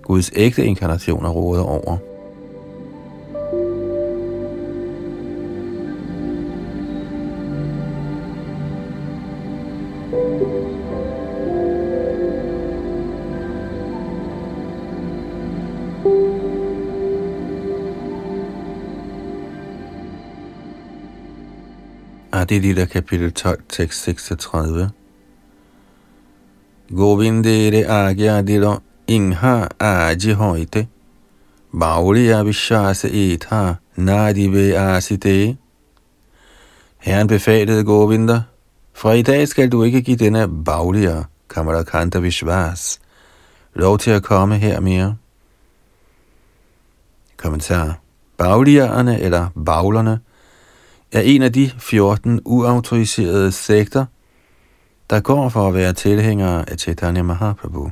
Guds 0.03 0.31
ægte 0.35 0.65
inkarnationer 0.65 1.31
råder 1.31 1.63
over. 1.63 2.14
Adilita 22.45 22.85
kapitel 22.85 23.33
12, 23.33 23.57
tekst 23.69 24.05
36. 24.05 24.91
Govindere 26.91 27.87
agya 27.89 28.43
dilo 28.43 28.83
ingha 29.09 29.69
aji 29.81 30.33
hoite. 30.33 30.89
Baglia 31.73 32.43
vishase 32.45 33.09
etha 33.09 33.77
nadive 33.97 34.77
asite. 34.77 35.57
Herren 36.99 37.29
befalede 37.29 37.85
Govinda, 37.85 38.43
fra 38.93 39.13
i 39.13 39.23
dag 39.23 39.49
skal 39.49 39.73
du 39.73 39.83
ikke 39.83 40.03
give 40.03 40.17
denne 40.17 40.49
Baulia 40.65 41.25
Kamarakanta 41.49 42.19
Vishwas, 42.19 43.01
lov 43.75 43.99
til 43.99 44.11
at 44.11 44.23
komme 44.23 44.59
her 44.59 44.81
mere. 44.81 45.17
Kommentar. 47.37 47.99
Baulierne 48.37 49.21
eller 49.21 49.49
baglerne 49.65 50.21
er 51.15 51.23
en 51.23 51.43
af 51.43 51.53
de 51.53 51.71
14 51.79 52.41
uautoriserede 52.45 53.53
sekter, 53.53 54.07
der 55.11 55.21
går 55.21 55.49
for 55.49 55.69
at 55.69 55.75
være 55.75 55.93
tilhængere 55.93 56.71
af 56.71 56.79
Chaitanya 56.79 57.23
Mahaprabhu. 57.23 57.91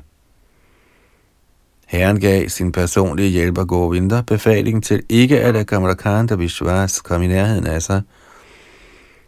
Herren 1.86 2.20
gav 2.20 2.48
sin 2.48 2.72
personlige 2.72 3.28
hjælper 3.28 3.64
Govinda 3.64 4.20
befaling 4.20 4.84
til 4.84 5.02
ikke 5.08 5.40
at 5.40 5.54
lade 5.54 5.64
Kamarakanta 5.64 6.34
Vishwas 6.34 7.00
komme 7.00 7.24
i 7.24 7.28
nærheden 7.28 7.66
af 7.66 7.82
sig, 7.82 8.02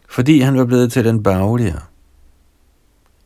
fordi 0.09 0.39
han 0.39 0.57
var 0.57 0.65
blevet 0.65 0.91
til 0.91 1.05
den 1.05 1.23
bagligere. 1.23 1.81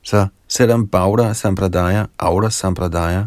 Så 0.04 0.28
selvom 0.48 0.88
Bauda 0.88 1.34
Sampradaya, 1.34 2.06
Auda 2.20 2.50
Sampradaya 2.50 3.26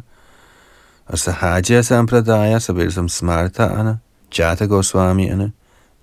og 1.07 1.19
Sahaja 1.19 1.83
Sampradaya, 1.83 2.59
såvel 2.59 2.93
som 2.93 3.09
Smartaerne, 3.09 3.99
Jata 4.39 4.65
Goswamierne, 4.65 5.53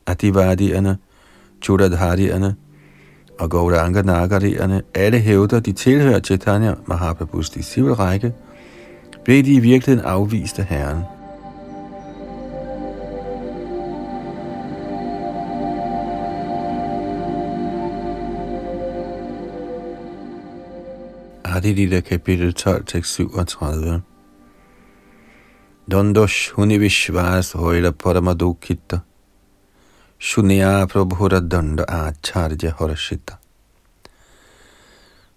Adivadierne, 0.08 0.98
Chudadharierne 1.62 2.56
og 3.40 3.50
Gauranga 3.50 4.02
Nagarierne 4.02 4.82
alle 4.96 5.20
hævder, 5.20 5.60
de 5.60 5.72
tilhører 5.72 6.20
Chaitanya 6.20 6.74
Mahaprabhus 6.86 7.50
disciplerække, 7.50 8.34
blev 9.24 9.44
de 9.44 9.54
i 9.54 9.60
virkeligheden 9.60 10.06
afvist 10.06 10.60
af 10.60 10.66
Herren. 10.66 11.04
Adilita 21.44 22.00
kapitel 22.00 22.54
12, 22.54 22.86
tekst 22.86 23.14
37. 23.14 24.02
Dondosh 25.92 26.54
hunivishvas 26.54 27.52
hoila 27.52 27.92
paramadukita 27.92 29.00
Shunya 30.20 30.86
Prabhura 30.86 31.40
Danda 31.40 31.86
Acharya 31.88 32.74
Horashita. 32.74 33.38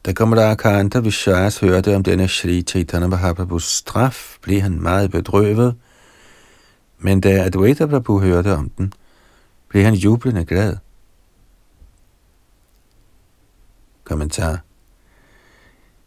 Da 0.05 0.12
Kanta 0.12 1.01
Vishwas 1.01 1.61
hørte 1.61 1.95
om 1.95 2.03
denne 2.03 2.29
Shri 2.29 2.62
Chaitanya 2.62 3.07
Mahaprabhus 3.07 3.64
straf, 3.64 4.38
blev 4.42 4.61
han 4.61 4.83
meget 4.83 5.11
bedrøvet, 5.11 5.77
men 6.99 7.21
da 7.21 7.45
Advaita 7.45 7.87
Prabhu 7.87 8.21
hørte 8.21 8.55
om 8.55 8.71
den, 8.71 8.92
blev 9.68 9.85
han 9.85 9.95
jublende 9.95 10.45
glad. 10.45 10.77
Kommentar 14.05 14.61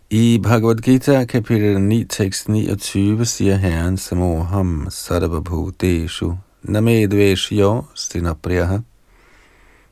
I 0.09 0.39
Bhagavad 0.43 0.75
Gita 0.75 1.25
kapitel 1.25 1.81
9, 1.81 2.03
tekst 2.03 2.49
29 2.49 3.25
siger 3.25 3.55
Herren 3.55 3.97
Samoham 3.97 4.87
Sadabhabhu 4.89 5.71
Deshu 5.81 6.35
Namedveshyo 6.67 7.83
Stinapriyaha, 7.95 8.77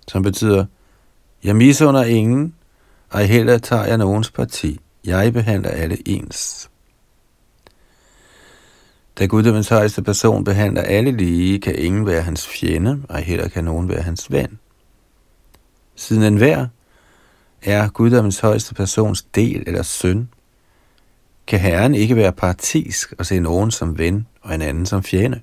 som 0.07 0.23
betyder, 0.23 0.65
jeg 1.43 1.55
misunder 1.55 2.03
ingen, 2.03 2.55
og 3.09 3.19
heller 3.19 3.57
tager 3.57 3.85
jeg 3.85 3.97
nogens 3.97 4.31
parti. 4.31 4.79
Jeg 5.05 5.33
behandler 5.33 5.69
alle 5.69 6.07
ens. 6.07 6.69
Da 9.19 9.25
Guddommens 9.25 9.69
højeste 9.69 10.01
person 10.01 10.43
behandler 10.43 10.81
alle 10.81 11.11
lige, 11.11 11.59
kan 11.59 11.75
ingen 11.75 12.05
være 12.05 12.21
hans 12.21 12.47
fjende, 12.47 13.01
og 13.09 13.17
heller 13.17 13.47
kan 13.47 13.63
nogen 13.63 13.89
være 13.89 14.01
hans 14.01 14.31
ven. 14.31 14.59
Siden 15.95 16.23
enhver 16.23 16.67
er 17.61 17.89
Guddommens 17.89 18.39
højeste 18.39 18.75
persons 18.75 19.21
del 19.21 19.63
eller 19.67 19.83
søn, 19.83 20.29
kan 21.47 21.59
Herren 21.59 21.95
ikke 21.95 22.15
være 22.15 22.31
partisk 22.31 23.13
og 23.17 23.25
se 23.25 23.39
nogen 23.39 23.71
som 23.71 23.97
ven 23.97 24.27
og 24.41 24.55
en 24.55 24.61
anden 24.61 24.85
som 24.85 25.03
fjende. 25.03 25.41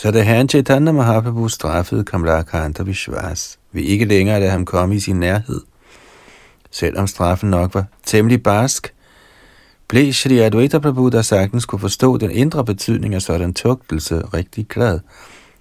Så 0.00 0.10
da 0.10 0.22
herren 0.22 0.48
Chaitanya 0.48 0.92
Mahaprabhu 0.92 1.48
straffede 1.48 2.04
Kamlakanta 2.04 2.82
Vishwas, 2.82 3.58
vi 3.72 3.82
ikke 3.82 4.04
længere 4.04 4.40
lade 4.40 4.50
ham 4.50 4.64
komme 4.64 4.94
i 4.94 5.00
sin 5.00 5.16
nærhed. 5.16 5.60
Selvom 6.70 7.06
straffen 7.06 7.50
nok 7.50 7.74
var 7.74 7.86
temmelig 8.06 8.42
barsk, 8.42 8.94
blev 9.88 10.12
Shri 10.12 10.38
Advaita 10.38 10.78
Prabhu, 10.78 11.08
der 11.08 11.22
sagtens 11.22 11.64
kunne 11.64 11.78
forstå 11.78 12.16
den 12.16 12.30
indre 12.30 12.64
betydning 12.64 13.14
af 13.14 13.22
sådan 13.22 13.54
tugtelse, 13.54 14.22
rigtig 14.34 14.66
glad, 14.68 15.00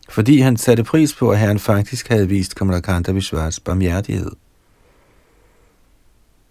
fordi 0.10 0.40
han 0.40 0.58
satte 0.58 0.84
pris 0.84 1.16
på, 1.16 1.30
at 1.32 1.40
herren 1.40 1.60
faktisk 1.60 2.10
havde 2.10 2.30
vist 2.30 2.56
Kamlakanta 2.56 3.12
Vishwas 3.12 3.60
barmhjertighed. 3.60 4.32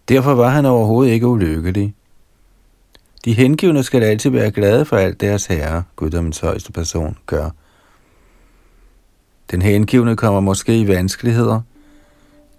Derfor 0.09 0.35
var 0.35 0.49
han 0.49 0.67
overhovedet 0.67 1.13
ikke 1.13 1.27
ulykkelig. 1.27 1.95
De 3.25 3.33
hengivne 3.33 3.83
skal 3.83 4.03
altid 4.03 4.31
være 4.31 4.51
glade 4.51 4.85
for 4.85 4.97
alt 4.97 5.21
deres 5.21 5.47
herre, 5.47 5.83
guddommens 5.97 6.39
højeste 6.39 6.73
person, 6.73 7.17
gør– 7.27 7.51
den 9.51 9.63
hengivne 9.63 10.17
kommer 10.17 10.41
måske 10.41 10.81
i 10.81 10.89
vanskeligheder, 10.89 11.61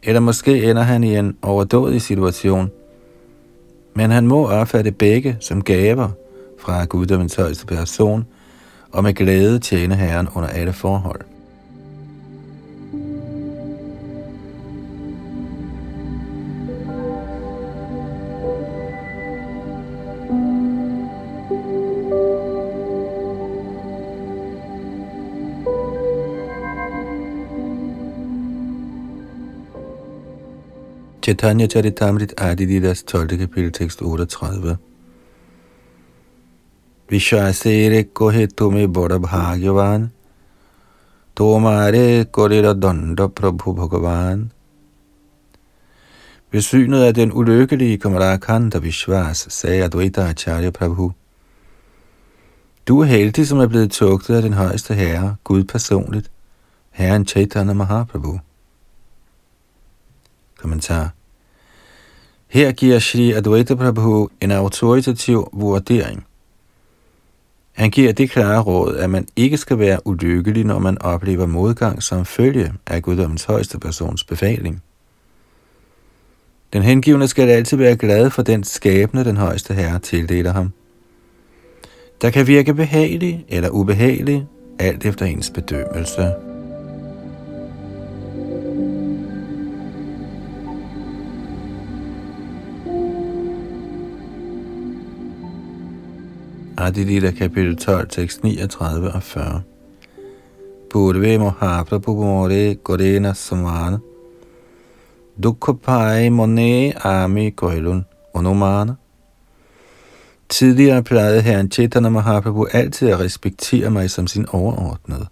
eller 0.03 0.19
måske 0.19 0.69
ender 0.69 0.81
han 0.81 1.03
i 1.03 1.17
en 1.17 1.37
overdådig 1.41 2.01
situation, 2.01 2.71
men 3.95 4.11
han 4.11 4.27
må 4.27 4.47
opfatte 4.47 4.91
begge 4.91 5.37
som 5.39 5.61
gaver 5.61 6.09
fra 6.59 6.85
guddommens 6.85 7.35
højeste 7.35 7.65
person, 7.65 8.25
og 8.91 9.03
med 9.03 9.13
glæde 9.13 9.59
tjene 9.59 9.95
Herren 9.95 10.27
under 10.35 10.49
alle 10.49 10.73
forhold. 10.73 11.21
Chaitanya 31.29 31.67
Charitamrit 31.67 32.33
Adididas 32.37 33.03
12. 33.05 33.37
kapitel 33.37 33.71
tekst 33.71 34.01
38. 34.01 34.77
Vishasere 37.07 38.03
kohe 38.03 38.47
tume 38.47 38.87
bada 38.87 39.19
bhagyavan 39.19 40.09
Tomare 41.35 42.25
korera 42.25 42.73
danda 42.73 43.27
prabhu 43.27 43.75
bhagavan 43.75 44.51
Ved 46.51 46.61
synet 46.61 47.03
af 47.03 47.13
den 47.13 47.31
ulykkelige 47.31 47.97
Kamarakanda 47.97 48.79
Vishwas 48.79 49.45
sagde 49.49 49.83
Advaita 49.83 50.21
Acharya 50.21 50.69
Prabhu 50.71 51.11
Du 52.87 52.99
er 53.01 53.05
heldig, 53.05 53.47
som 53.47 53.59
er 53.59 53.67
blevet 53.67 53.91
tugtet 53.91 54.35
af 54.35 54.41
den 54.41 54.53
højeste 54.53 54.93
herre, 54.93 55.35
Gud 55.43 55.63
personligt, 55.63 56.31
Herren 56.91 57.25
Chaitanya 57.27 57.73
Mahaprabhu. 57.73 58.39
Kommentar 60.57 61.18
her 62.49 62.71
giver 62.71 62.99
Shri 62.99 63.31
Advaita 63.31 63.75
Prabhu 63.75 64.29
en 64.41 64.51
autoritativ 64.51 65.49
vurdering. 65.53 66.25
Han 67.71 67.91
giver 67.91 68.11
det 68.11 68.29
klare 68.29 68.61
råd, 68.61 68.95
at 68.95 69.09
man 69.09 69.27
ikke 69.35 69.57
skal 69.57 69.79
være 69.79 70.07
ulykkelig, 70.07 70.65
når 70.65 70.79
man 70.79 71.01
oplever 71.01 71.45
modgang 71.45 72.03
som 72.03 72.25
følge 72.25 72.73
af 72.87 73.01
guddommens 73.01 73.43
højeste 73.43 73.79
persons 73.79 74.23
befaling. 74.23 74.83
Den 76.73 76.81
hengivne 76.81 77.27
skal 77.27 77.49
altid 77.49 77.77
være 77.77 77.95
glad 77.95 78.29
for 78.29 78.41
den 78.41 78.63
skæbne, 78.63 79.23
den 79.23 79.37
højeste 79.37 79.73
herre 79.73 79.99
tildeler 79.99 80.53
ham. 80.53 80.73
Der 82.21 82.29
kan 82.29 82.47
virke 82.47 82.73
behagelig 82.73 83.45
eller 83.49 83.69
ubehagelig, 83.69 84.47
alt 84.79 85.05
efter 85.05 85.25
ens 85.25 85.49
bedømmelse. 85.49 86.33
Adilita 96.79 97.31
kapitel 97.31 97.77
12, 97.77 98.07
tekst 98.09 98.43
39 98.43 99.11
og 99.11 99.23
40. 99.23 99.61
Purve 100.89 101.37
mohapra 101.37 101.99
pupumore 101.99 102.75
gorena 102.75 103.33
samana. 103.33 103.97
Dukkopai 105.43 106.29
mone 106.29 106.93
ami 107.05 107.49
koilun 107.49 108.05
Onomana 108.33 108.95
Tidligere 110.49 111.03
plejede 111.03 111.41
herren 111.41 111.71
Chaitanya 111.71 112.09
Mahaprabhu 112.09 112.67
altid 112.73 113.09
at 113.09 113.19
respektere 113.19 113.91
mig 113.91 114.11
som 114.11 114.27
sin 114.27 114.45
overordnede. 114.49 115.25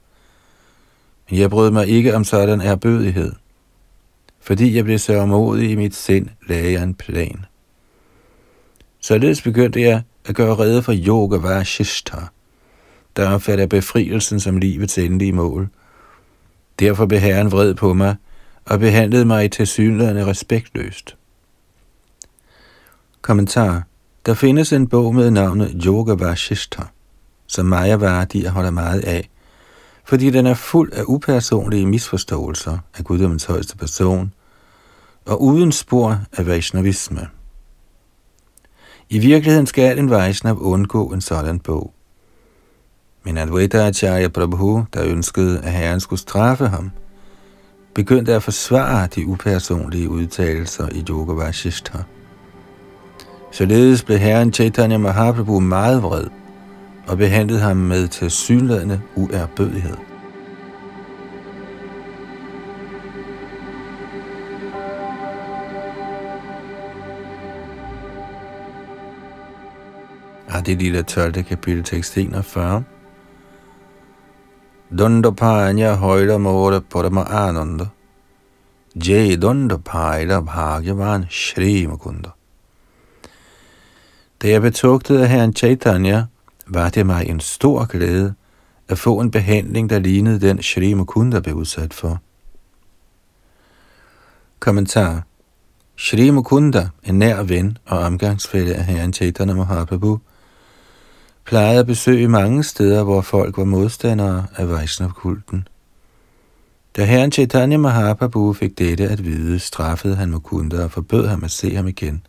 Men 1.30 1.40
jeg 1.40 1.50
brød 1.50 1.72
mig 1.72 1.88
ikke 1.88 2.16
om 2.16 2.24
sådan 2.24 2.62
erbødighed. 2.62 3.32
Fordi 4.40 4.76
jeg 4.76 4.84
blev 4.84 5.00
sørgmodig 5.00 5.72
i 5.72 5.76
mit 5.76 5.96
sind, 5.96 6.28
lagde 6.48 6.72
jeg 6.72 6.84
en 6.84 6.94
plan. 6.94 7.46
Således 9.00 9.42
begyndte 9.42 9.82
jeg 9.82 10.02
at 10.28 10.36
gøre 10.36 10.56
rede 10.56 10.84
for 10.84 10.94
yoga 10.96 11.38
vashishta, 11.38 12.18
der 13.16 13.30
omfatter 13.30 13.66
befrielsen 13.66 14.40
som 14.40 14.58
livets 14.58 14.98
endelige 14.98 15.34
mål. 15.34 15.70
Derfor 16.80 17.06
blev 17.06 17.20
Herren 17.20 17.52
vred 17.52 17.74
på 17.74 17.94
mig 17.94 18.16
og 18.66 18.80
behandlede 18.80 19.26
mig 19.26 19.62
i 19.62 19.66
synligheden 19.66 20.28
respektløst. 20.28 21.18
Kommentar. 23.22 23.84
Der 24.26 24.34
findes 24.34 24.74
en 24.74 24.88
bog 24.88 25.16
med 25.16 25.32
navnet 25.32 25.82
Yoga 25.86 26.14
Vashishta, 26.14 26.84
som 27.48 27.66
Maya 27.66 27.96
Vardier 27.96 28.52
holder 28.52 28.72
meget 28.72 29.00
af, 29.00 29.30
fordi 30.06 30.30
den 30.30 30.46
er 30.46 30.54
fuld 30.54 30.94
af 30.94 31.04
upersonlige 31.08 31.86
misforståelser 31.86 32.78
af 32.98 33.04
guddommens 33.04 33.46
højeste 33.46 33.78
person, 33.78 34.34
og 35.26 35.42
uden 35.42 35.72
spor 35.72 36.20
af 36.34 36.48
Vaishnavisme. 36.48 37.28
I 39.10 39.20
virkeligheden 39.20 39.68
skal 39.68 40.00
en 40.00 40.10
Vaishnav 40.10 40.58
undgå 40.62 41.08
en 41.08 41.22
sådan 41.22 41.60
bog. 41.60 41.94
Men 43.24 43.38
Advaita 43.38 43.88
Acharya 43.88 44.28
Prabhu, 44.28 44.86
der 44.94 45.04
ønskede, 45.06 45.60
at 45.60 45.72
herren 45.72 46.00
skulle 46.00 46.20
straffe 46.20 46.68
ham, 46.68 46.92
begyndte 47.94 48.34
at 48.34 48.44
forsvare 48.44 49.08
de 49.16 49.28
upersonlige 49.28 50.10
udtalelser 50.10 50.90
i 50.92 51.06
Yoga 51.10 51.34
Vashishtha. 51.34 51.98
Således 53.52 54.04
blev 54.04 54.18
herren 54.18 54.54
Chaitanya 54.54 54.98
Mahaprabhu 54.98 55.60
meget 55.60 56.04
vred 56.04 56.28
og 57.08 57.18
behandlede 57.18 57.60
ham 57.60 57.78
med 57.78 58.08
tilsyneladende 58.08 59.02
uærbødighed. 70.58 70.82
lille 70.82 71.04
12. 71.04 71.44
kapitel 71.44 71.84
tekst 71.84 72.18
41. 72.18 72.84
Dundapanya 75.00 75.96
højder 75.96 76.38
måle 76.38 76.82
på 76.82 77.02
dem 77.02 77.18
ananda. 77.18 77.86
Jai 78.96 79.36
Dundapajla 79.36 80.42
Bhagavan 80.42 81.26
Shri 81.30 81.86
Mukunda. 81.86 82.30
Da 84.42 84.50
jeg 84.50 84.62
betugtede 84.62 85.28
herren 85.28 85.54
Chaitanya, 85.54 86.26
var 86.68 86.90
det 86.90 87.06
mig 87.06 87.30
en 87.30 87.40
stor 87.40 87.86
glæde 87.86 88.34
at 88.88 88.98
få 88.98 89.20
en 89.20 89.32
behandling, 89.32 89.90
der 89.90 90.00
lignede 90.00 90.48
den 90.48 90.62
Shri 90.62 90.94
Mukunda 90.94 91.40
blev 91.40 91.56
udsat 91.56 91.94
for. 91.94 92.22
Kommentar 94.60 95.24
Shri 95.98 96.30
Mukunda, 96.30 96.90
en 97.04 97.20
nær 97.20 97.44
ven 97.44 97.78
og 97.86 98.00
omgangsfælde 98.00 98.76
af 98.76 98.86
herren 98.86 99.14
Chaitanya 99.14 99.54
Mahaprabhu, 99.54 100.20
plejede 101.48 101.80
at 101.80 101.86
besøge 101.86 102.28
mange 102.28 102.64
steder, 102.64 103.04
hvor 103.04 103.22
folk 103.22 103.58
var 103.58 103.64
modstandere 103.64 104.46
af 104.56 104.70
Vaishnav-kulten. 104.70 105.68
Da 106.98 107.06
herren 107.06 107.32
Chaitanya 107.32 107.78
Mahaprabhu 107.78 108.54
fik 108.54 108.78
dette 108.78 109.08
at 109.08 109.26
vide, 109.26 109.60
straffede 109.60 110.16
han 110.16 110.32
Mukunda 110.32 110.84
og 110.84 110.92
forbød 110.92 111.28
ham 111.28 111.44
at 111.44 111.52
se 111.52 111.76
ham 111.76 111.88
igen. 111.88 112.22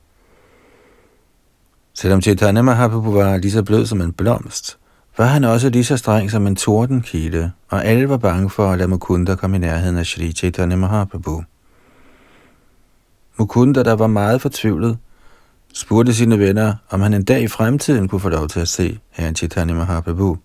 Selvom 1.94 2.22
Chaitanya 2.22 2.62
Mahaprabhu 2.62 3.12
var 3.12 3.36
lige 3.36 3.52
så 3.52 3.62
blød 3.62 3.86
som 3.86 4.00
en 4.00 4.12
blomst, 4.12 4.78
var 5.16 5.26
han 5.26 5.44
også 5.44 5.68
lige 5.68 5.84
så 5.84 5.96
streng 5.96 6.30
som 6.30 6.46
en 6.46 6.56
tordenkilde, 6.56 7.52
og 7.68 7.84
alle 7.84 8.08
var 8.08 8.16
bange 8.16 8.50
for 8.50 8.70
at 8.70 8.78
lade 8.78 8.88
Mukunda 8.88 9.34
komme 9.34 9.56
i 9.56 9.60
nærheden 9.60 9.96
af 9.96 10.06
Sri 10.06 10.32
Chaitanya 10.32 10.76
Mahaprabhu. 10.76 11.42
Mukunda, 13.36 13.82
der 13.82 13.92
var 13.92 14.06
meget 14.06 14.40
fortvivlet, 14.40 14.98
spurgte 15.74 16.14
sine 16.14 16.38
venner, 16.38 16.74
om 16.90 17.00
han 17.00 17.14
en 17.14 17.24
dag 17.24 17.42
i 17.42 17.48
fremtiden 17.48 18.08
kunne 18.08 18.20
få 18.20 18.28
lov 18.28 18.48
til 18.48 18.60
at 18.60 18.68
se 18.68 18.98
herren 19.10 19.36
Chaitanya 19.36 19.74
Mahaprabhu. 19.74 20.38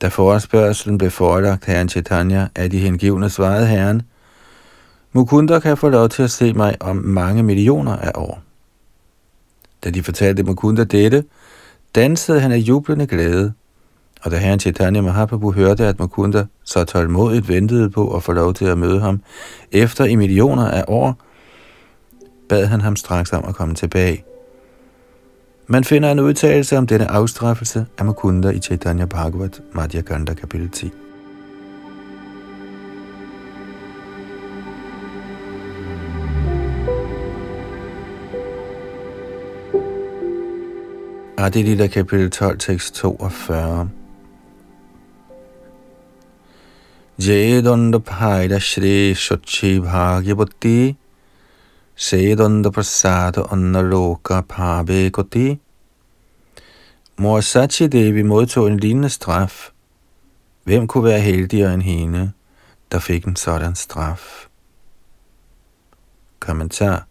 Da 0.00 0.08
forespørgselen 0.08 0.98
blev 0.98 1.10
forelagt 1.10 1.64
herren 1.64 1.88
Chaitanya, 1.88 2.48
af 2.54 2.70
de 2.70 2.78
hengivne 2.78 3.30
svarede 3.30 3.66
herren, 3.66 4.02
Mukunda 5.12 5.60
kan 5.60 5.76
få 5.76 5.88
lov 5.88 6.08
til 6.08 6.22
at 6.22 6.30
se 6.30 6.52
mig 6.52 6.76
om 6.80 6.96
mange 6.96 7.42
millioner 7.42 7.96
af 7.96 8.12
år. 8.14 8.42
Da 9.84 9.90
de 9.90 10.02
fortalte 10.02 10.42
Mukunda 10.42 10.84
dette, 10.84 11.24
dansede 11.94 12.40
han 12.40 12.52
af 12.52 12.56
jublende 12.56 13.06
glæde, 13.06 13.52
og 14.22 14.30
da 14.30 14.36
herren 14.36 14.60
Chaitanya 14.60 15.00
Mahaprabhu 15.00 15.52
hørte, 15.52 15.86
at 15.86 15.98
Mukunda 15.98 16.46
så 16.64 16.84
tålmodigt 16.84 17.48
ventede 17.48 17.90
på 17.90 18.16
at 18.16 18.22
få 18.22 18.32
lov 18.32 18.54
til 18.54 18.64
at 18.64 18.78
møde 18.78 19.00
ham 19.00 19.22
efter 19.72 20.04
i 20.04 20.14
millioner 20.14 20.70
af 20.70 20.84
år, 20.88 21.16
bad 22.50 22.66
han 22.66 22.80
ham 22.80 22.96
straks 22.96 23.32
om 23.32 23.44
at 23.48 23.54
komme 23.54 23.74
tilbage. 23.74 24.24
Man 25.66 25.84
finder 25.84 26.12
en 26.12 26.18
udtalelse 26.18 26.78
om 26.78 26.86
denne 26.86 27.10
afstraffelse 27.10 27.86
af 27.98 28.04
Mukunda 28.04 28.48
i 28.50 28.58
Chaitanya 28.58 29.04
Bhagavat, 29.04 29.62
Madhya 29.72 30.00
Ganda 30.00 30.34
kapitel 30.34 30.70
10. 30.70 30.90
Adilita 41.38 41.86
kapitel 41.86 42.30
12, 42.30 42.58
tekst 42.58 42.94
42. 42.94 43.90
Jedonda 47.18 47.98
Paida 47.98 48.58
Shri 48.58 49.14
Shochi 49.14 49.80
Bhagyavati 49.80 50.96
Sedonda 52.00 52.70
Prasada 52.70 53.42
Annaloka 53.52 54.40
Pabe 54.40 55.10
godi. 55.10 55.58
Mor 57.18 57.40
Sachi 57.40 57.86
Devi 57.86 58.22
modtog 58.22 58.66
en 58.66 58.78
lignende 58.78 59.08
straf. 59.08 59.70
Hvem 60.64 60.86
kunne 60.86 61.04
være 61.04 61.20
heldigere 61.20 61.74
end 61.74 61.82
hende, 61.82 62.32
der 62.92 62.98
fik 62.98 63.24
en 63.24 63.36
sådan 63.36 63.74
straf? 63.74 64.46
Kommentar 66.38 67.06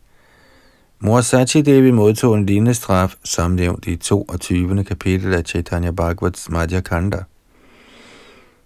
Mor 0.99 1.21
Sachi 1.21 1.61
Devi 1.61 1.91
modtog 1.91 2.35
en 2.35 2.45
lignende 2.45 2.73
straf, 2.73 3.15
som 3.23 3.51
nævnt 3.51 3.87
i 3.87 3.95
22. 3.95 4.83
kapitel 4.83 5.33
af 5.33 5.43
Chaitanya 5.43 5.91
Bhagavats 5.91 6.49
Madhya 6.49 6.81
Kanda. 6.81 7.23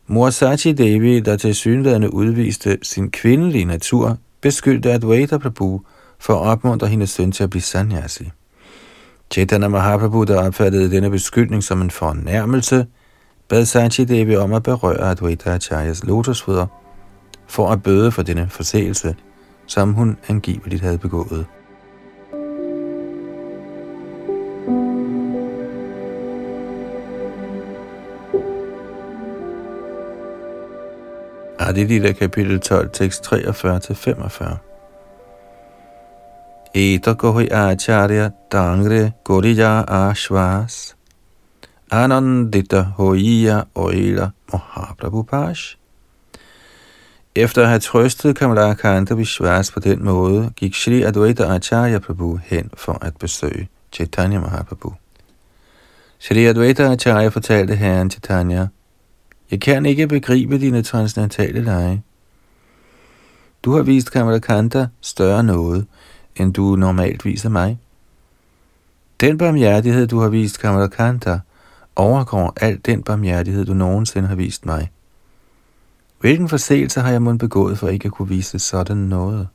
Mor 0.08 0.30
Sachi 0.30 0.72
Devi, 0.72 1.20
der 1.20 1.38
til 1.38 1.56
synlædende 1.56 2.14
udviste 2.14 2.78
sin 2.82 3.12
kvindelige 3.12 3.66
natur, 3.66 4.18
beskyldte 4.42 4.92
Advaita 4.92 5.38
Prabhu 5.38 5.82
for 6.24 6.34
at 6.34 6.48
opmuntre 6.48 6.88
hendes 6.88 7.10
søn 7.10 7.32
til 7.32 7.44
at 7.44 7.50
blive 7.50 7.62
sanyasi. 7.62 8.32
Chaitanya 9.32 9.68
Mahaprabhu, 9.68 10.24
der 10.24 10.46
opfattede 10.48 10.92
denne 10.92 11.10
beskyldning 11.10 11.64
som 11.64 11.82
en 11.82 11.92
fornærmelse, 11.92 12.86
bad 13.48 13.66
Sachi 13.66 14.04
Devi 14.04 14.36
om 14.36 14.54
at 14.54 14.64
berøre 14.64 15.02
Advaita 15.02 15.50
Acharyas 15.50 16.04
lotusfødder 16.04 16.68
for 17.48 17.70
at 17.70 17.84
bøde 17.84 18.12
for 18.12 18.22
denne 18.22 18.48
forseelse, 18.50 19.16
som 19.68 19.94
hun 19.94 20.18
angiveligt 20.28 20.82
havde 20.82 20.98
begået. 20.98 21.46
Adilita 31.60 32.12
kapitel 32.12 32.60
12, 32.60 32.90
tekst 32.94 33.34
43-45. 33.34 34.73
Eta 36.76 37.14
kohi 37.14 37.50
acharya 37.52 38.32
tangre 38.50 39.14
goriya 39.24 39.86
ashvas. 39.86 40.96
Anandita 41.92 42.94
hoiya 42.98 43.68
oila 43.76 44.32
Mahaprabhupash. 44.52 45.76
Efter 47.36 47.62
at 47.62 47.70
have 47.70 47.80
trøstet 47.80 48.36
Kamala 48.36 48.74
Kanta 48.74 49.14
Vishwas 49.14 49.72
på 49.72 49.80
den 49.80 50.04
måde, 50.04 50.52
gik 50.56 50.74
Shri 50.74 51.04
Advaita 51.04 51.44
Acharya 51.56 52.00
Prabhu 52.00 52.40
hen 52.44 52.70
for 52.74 52.98
at 53.06 53.18
besøge 53.18 53.70
Chaitanya 53.92 54.40
Mahaprabhu. 54.40 54.94
Shri 56.20 56.46
Advaita 56.46 56.92
Acharya 56.92 57.28
fortalte 57.28 57.76
herren 57.76 58.10
Chaitanya, 58.10 58.68
jeg 59.52 59.62
kan 59.62 59.86
ikke 59.86 60.08
begribe 60.08 60.60
dine 60.60 60.84
transcendentale 60.84 61.62
lege. 61.62 62.04
Du 63.64 63.76
har 63.76 63.82
vist 63.82 64.12
Kanta 64.42 64.88
større 65.02 65.44
noget, 65.44 65.86
end 66.36 66.54
du 66.54 66.76
normalt 66.76 67.26
viser 67.26 67.50
mig. 67.50 67.80
Den 69.22 69.38
barmhjertighed, 69.38 70.08
du 70.08 70.20
har 70.20 70.30
vist 70.30 70.60
Kamalakanta, 70.60 71.40
overgår 71.96 72.54
al 72.62 72.80
den 72.86 73.04
barmhjertighed, 73.04 73.66
du 73.66 73.74
nogensinde 73.74 74.28
har 74.28 74.36
vist 74.36 74.66
mig. 74.66 74.92
Hvilken 76.20 76.50
forseelse 76.50 77.02
har 77.02 77.12
jeg 77.12 77.22
mund 77.22 77.40
begået 77.40 77.78
for 77.80 77.88
ikke 77.88 78.06
at 78.06 78.12
kunne 78.12 78.28
vise 78.28 78.60
sådan 78.60 78.98
noget? 78.98 79.48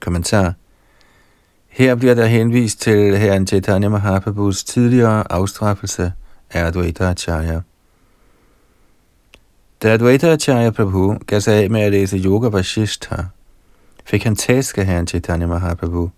Kommentar. 0.00 0.54
Her 1.68 1.94
bliver 1.94 2.14
der 2.14 2.26
henvist 2.26 2.80
til 2.80 3.18
herren 3.18 3.46
Chaitanya 3.46 3.88
Mahaprabhus 3.88 4.64
tidligere 4.64 5.32
afstraffelse 5.32 6.12
af 6.50 6.66
Advaita 6.66 7.10
Acharya. 7.10 7.60
Da 9.82 9.92
Advaita 9.92 10.32
Acharya 10.32 10.70
Prabhu 10.70 11.18
gav 11.26 11.40
sig 11.40 11.54
af 11.54 11.70
med 11.70 11.80
at 11.80 11.92
læse 11.92 12.18
Yoga 12.18 12.48
Vashishtha, 12.48 13.16
fik 14.04 14.24
han 14.24 14.36
tæsk 14.36 14.78
af 14.78 14.86
herren 14.86 15.06
Chaitanya 15.06 15.46
Mahaprabhu. 15.46 16.10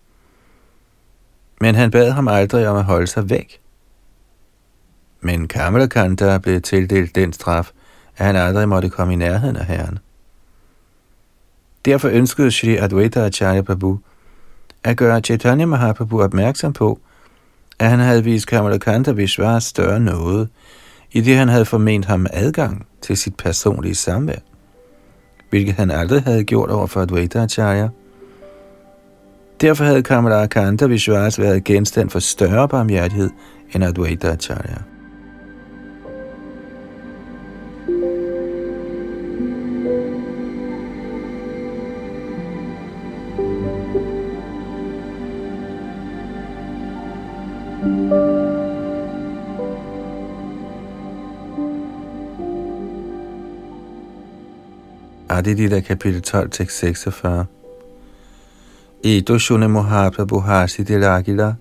Men 1.60 1.74
han 1.74 1.90
bad 1.90 2.10
ham 2.10 2.28
aldrig 2.28 2.68
om 2.68 2.76
at 2.76 2.84
holde 2.84 3.06
sig 3.06 3.30
væk. 3.30 3.60
Men 5.20 5.48
Kamalakanta 5.48 6.38
blev 6.38 6.60
tildelt 6.60 7.14
den 7.14 7.32
straf, 7.32 7.70
at 8.16 8.26
han 8.26 8.36
aldrig 8.36 8.68
måtte 8.68 8.88
komme 8.88 9.12
i 9.12 9.16
nærheden 9.16 9.56
af 9.56 9.66
herren. 9.66 9.98
Derfor 11.84 12.08
ønskede 12.08 12.50
Sri 12.50 12.76
Advaita 12.76 13.20
Acharya 13.20 13.62
Prabhu 13.62 13.98
at 14.84 14.96
gøre 14.96 15.20
Chaitanya 15.20 15.66
Mahaprabhu 15.66 16.22
opmærksom 16.22 16.72
på, 16.72 17.00
at 17.78 17.90
han 17.90 17.98
havde 17.98 18.24
vist 18.24 18.46
Kamalakanta 18.46 19.10
Vishwas 19.10 19.64
større 19.64 20.00
noget, 20.00 20.48
i 21.12 21.20
det 21.20 21.36
han 21.36 21.48
havde 21.48 21.64
forment 21.64 22.04
ham 22.04 22.26
adgang 22.32 22.86
til 23.02 23.16
sit 23.16 23.36
personlige 23.36 23.94
samvær, 23.94 24.38
hvilket 25.54 25.74
han 25.74 25.90
aldrig 25.90 26.22
havde 26.22 26.44
gjort 26.44 26.70
over 26.70 26.86
for 26.86 27.00
Advaita 27.00 27.38
Acharya. 27.38 27.88
Derfor 29.60 29.84
havde 29.84 30.02
Kamalakanta 30.02 30.86
Vishwas 30.86 31.40
været 31.40 31.64
genstand 31.64 32.10
for 32.10 32.18
større 32.18 32.68
barmhjertighed 32.68 33.30
end 33.74 33.84
Advaita 33.84 34.28
Acharya. 34.28 34.76
Ah, 55.34 55.38
Adilita 55.38 55.80
kapitel 55.80 56.22
12, 56.22 56.50
tekst 56.50 56.78
46. 56.78 57.46
Ito 59.02 59.38
shune 59.38 59.68
mohaprabhu 59.68 60.40
hasi 60.40 60.84
dilagila. 60.84 61.56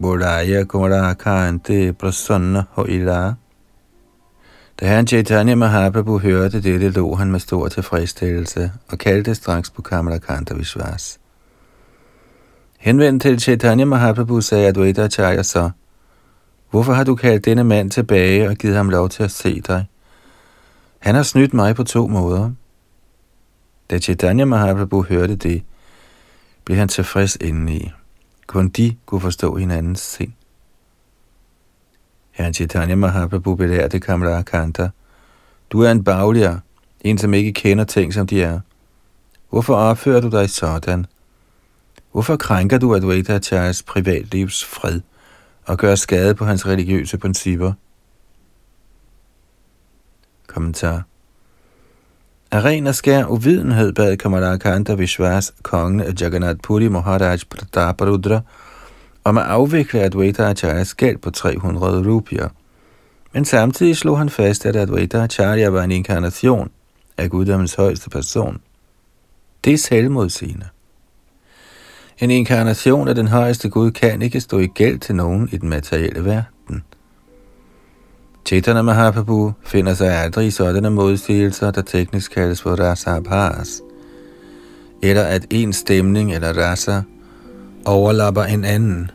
Bolaya 0.00 0.64
kumara 0.64 1.14
kante 1.14 1.92
prasanna 1.92 2.66
hoila. 2.76 3.34
Da 4.80 4.86
herren 4.86 5.06
Chaitanya 5.06 5.54
Mahaprabhu 5.54 6.18
hørte 6.18 6.60
dette, 6.60 6.90
lå 6.90 7.14
han 7.14 7.32
med 7.32 7.40
stor 7.40 7.68
tilfredsstillelse 7.68 8.72
og 8.88 8.98
kaldte 8.98 9.34
straks 9.34 9.70
på 9.70 9.82
Kanta 9.82 10.54
Vishwas. 10.54 11.18
Henvendt 12.78 13.22
til 13.22 13.40
Chaitanya 13.40 13.84
Mahaprabhu 13.84 14.40
sagde 14.40 14.68
Advaita 14.68 15.02
Acharya 15.02 15.42
så, 15.42 15.70
Hvorfor 16.70 16.92
har 16.92 17.04
du 17.04 17.14
kaldt 17.14 17.44
denne 17.44 17.64
mand 17.64 17.90
tilbage 17.90 18.48
og 18.48 18.56
givet 18.56 18.76
ham 18.76 18.90
lov 18.90 19.08
til 19.08 19.22
at 19.22 19.30
se 19.30 19.60
dig? 19.60 19.86
Han 20.98 21.14
har 21.14 21.22
snydt 21.22 21.54
mig 21.54 21.76
på 21.76 21.84
to 21.84 22.06
måder. 22.06 22.50
Da 23.90 23.98
Chaitanya 23.98 24.44
Mahaprabhu 24.44 25.02
hørte 25.02 25.36
det, 25.36 25.62
blev 26.64 26.78
han 26.78 26.88
tilfreds 26.88 27.36
indeni. 27.36 27.90
Kun 28.46 28.68
de 28.68 28.96
kunne 29.06 29.20
forstå 29.20 29.56
hinandens 29.56 30.00
sind. 30.00 30.32
Herren 32.30 32.54
Chaitanya 32.54 32.94
Mahaprabhu 32.94 33.54
belærte 33.54 34.00
Kamala 34.00 34.42
Kanta. 34.42 34.88
Du 35.70 35.80
er 35.80 35.90
en 35.90 36.04
baglier, 36.04 36.58
en 37.00 37.18
som 37.18 37.34
ikke 37.34 37.52
kender 37.52 37.84
ting, 37.84 38.14
som 38.14 38.26
de 38.26 38.42
er. 38.42 38.60
Hvorfor 39.50 39.74
opfører 39.74 40.20
du 40.20 40.28
dig 40.28 40.50
sådan? 40.50 41.06
Hvorfor 42.12 42.36
krænker 42.36 42.78
du 42.78 42.94
Advaita 42.94 43.34
Acharyas 43.34 43.82
privatlivs 43.82 44.64
fred 44.64 45.00
og 45.64 45.78
gør 45.78 45.94
skade 45.94 46.34
på 46.34 46.44
hans 46.44 46.66
religiøse 46.66 47.18
principper? 47.18 47.72
Kommentar. 50.46 51.02
Af 52.50 52.64
ren 52.64 52.86
og 52.86 52.94
skær 52.94 53.24
uvidenhed 53.24 53.92
bad 53.92 54.16
Kamalakanta 54.16 54.94
Vishwas, 54.94 55.54
kongen 55.62 56.00
af 56.00 56.12
Jagannath 56.20 56.58
Puri 56.62 56.88
Maharaj 56.88 57.38
Prataparudra, 57.50 58.40
om 59.24 59.38
at 59.38 59.44
afvikle 59.44 60.00
Advaita 60.00 60.42
Acharyas 60.42 60.94
gæld 60.94 61.18
på 61.18 61.30
300 61.30 62.10
rupier. 62.10 62.48
Men 63.32 63.44
samtidig 63.44 63.96
slog 63.96 64.18
han 64.18 64.30
fast, 64.30 64.66
at 64.66 64.76
Advaita 64.76 65.18
Acharya 65.18 65.68
var 65.68 65.82
en 65.82 65.90
inkarnation 65.90 66.70
af 67.16 67.30
guddommens 67.30 67.74
højeste 67.74 68.10
person. 68.10 68.60
Det 69.64 69.72
er 69.72 69.78
selvmodsigende. 69.78 70.66
En 72.18 72.30
inkarnation 72.30 73.08
af 73.08 73.14
den 73.14 73.28
højeste 73.28 73.68
Gud 73.68 73.90
kan 73.90 74.22
ikke 74.22 74.40
stå 74.40 74.58
i 74.58 74.66
gæld 74.66 74.98
til 74.98 75.14
nogen 75.14 75.48
i 75.52 75.56
den 75.56 75.68
materielle 75.68 76.24
verden. 76.24 76.55
Chaitanya 78.46 78.82
Mahaprabhu 78.82 79.52
finder 79.64 79.94
sig 79.94 80.22
aldrig 80.22 80.46
i 80.46 80.50
sådanne 80.50 80.90
modsigelser, 80.90 81.70
der 81.70 81.82
teknisk 81.82 82.32
kaldes 82.32 82.62
for 82.62 82.70
rasa 82.80 83.20
paras, 83.20 83.82
eller 85.02 85.22
at 85.22 85.46
en 85.50 85.72
stemning 85.72 86.34
eller 86.34 86.52
rasa 86.52 87.02
overlapper 87.84 88.42
en 88.42 88.64
anden. 88.64 89.10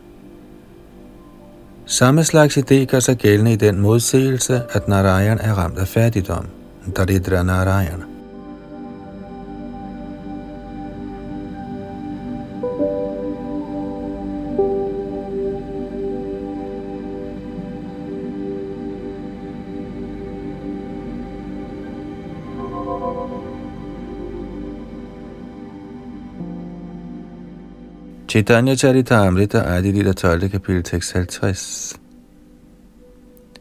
Samme 1.86 2.24
slags 2.24 2.58
idé 2.58 2.84
gør 2.84 3.00
sig 3.00 3.16
gældende 3.16 3.52
i 3.52 3.56
den 3.56 3.80
modsigelse, 3.80 4.62
at 4.70 4.88
Narayan 4.88 5.38
er 5.38 5.54
ramt 5.54 5.78
af 5.78 5.88
fattigdom, 5.88 6.46
Daridra 6.96 7.42
Narayana. 7.42 8.11
Chaitanya 28.32 28.74
Charitamrita 28.74 29.60
Adilita 29.62 30.14
12. 30.14 30.48
kapitel 30.48 30.82
tekst 30.82 31.12
50. 31.12 31.98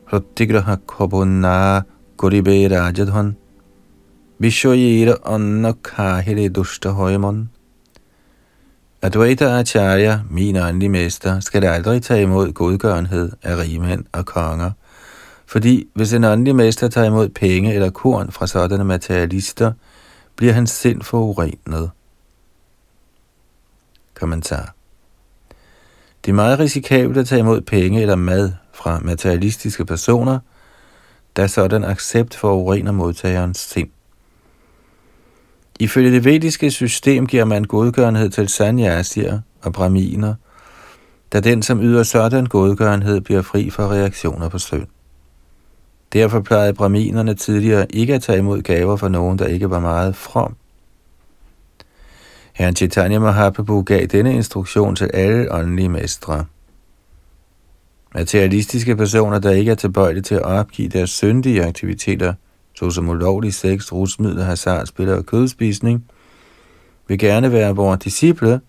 Hrittigraha 0.05 0.77
kobuna 0.87 1.83
guribe 2.17 2.69
rajadhan 2.69 3.35
Vishwayira 4.39 5.17
anna 5.25 5.73
kahire 5.73 6.49
dushta 6.49 6.89
højmon. 6.89 7.49
Advaita 9.01 9.59
Acharya, 9.59 10.19
min 10.29 10.55
åndelige 10.55 10.89
mester, 10.89 11.39
skal 11.39 11.65
aldrig 11.65 12.01
tage 12.01 12.21
imod 12.21 12.51
godgørenhed 12.51 13.31
af 13.43 13.57
rigmænd 13.57 14.05
og 14.11 14.25
konger, 14.25 14.71
fordi 15.45 15.87
hvis 15.93 16.13
en 16.13 16.23
åndelig 16.23 16.55
mester 16.55 16.87
tager 16.87 17.07
imod 17.07 17.29
penge 17.29 17.73
eller 17.73 17.89
korn 17.89 18.31
fra 18.31 18.47
sådanne 18.47 18.83
materialister, 18.83 19.71
bliver 20.35 20.53
hans 20.53 20.71
sind 20.71 21.01
forurenet. 21.01 21.89
Kommentar 24.21 24.75
Det 26.25 26.31
er 26.31 26.35
meget 26.35 26.59
risikabelt 26.59 27.17
at 27.17 27.27
tage 27.27 27.39
imod 27.39 27.61
penge 27.61 28.01
eller 28.01 28.15
mad 28.15 28.51
fra 28.73 28.99
materialistiske 28.99 29.85
personer, 29.85 30.39
da 31.37 31.47
sådan 31.47 31.83
accept 31.83 32.35
forurener 32.35 32.91
modtagerens 32.91 33.57
sind. 33.57 33.89
Ifølge 35.79 36.11
det 36.11 36.25
vediske 36.25 36.71
system 36.71 37.27
giver 37.27 37.45
man 37.45 37.63
godgørenhed 37.63 38.29
til 38.29 38.49
sanyasier 38.49 39.39
og 39.61 39.73
brahminer, 39.73 40.35
da 41.33 41.39
den, 41.39 41.63
som 41.63 41.81
yder 41.81 42.03
sådan 42.03 42.45
godgørenhed, 42.45 43.21
bliver 43.21 43.41
fri 43.41 43.69
for 43.69 43.87
reaktioner 43.87 44.49
på 44.49 44.59
synd. 44.59 44.87
Derfor 46.13 46.41
plejede 46.41 46.73
brahminerne 46.73 47.33
tidligere 47.33 47.95
ikke 47.95 48.15
at 48.15 48.21
tage 48.21 48.39
imod 48.39 48.61
gaver 48.61 48.95
fra 48.95 49.09
nogen, 49.09 49.39
der 49.39 49.45
ikke 49.45 49.69
var 49.69 49.79
meget 49.79 50.15
from. 50.15 50.55
Herren 52.53 52.75
Chaitanya 52.75 53.19
Mahaprabhu 53.19 53.81
gav 53.81 54.05
denne 54.05 54.33
instruktion 54.33 54.95
til 54.95 55.09
alle 55.13 55.51
åndelige 55.51 55.89
mestre. 55.89 56.45
Materialistiske 58.15 58.95
personer, 58.95 59.39
der 59.39 59.51
ikke 59.51 59.71
er 59.71 59.75
tilbøjelige 59.75 60.23
til 60.23 60.35
at 60.35 60.41
opgive 60.41 60.89
deres 60.89 61.09
syndige 61.09 61.65
aktiviteter, 61.65 62.33
såsom 62.75 63.09
ulovlig 63.09 63.53
sex, 63.53 63.91
rusmidler, 63.91 64.43
hasardspil 64.43 65.09
og 65.09 65.25
kødspisning, 65.25 66.05
vil 67.07 67.19
gerne 67.19 67.51
være 67.51 67.75
vores 67.75 67.99
disciple, 67.99 68.61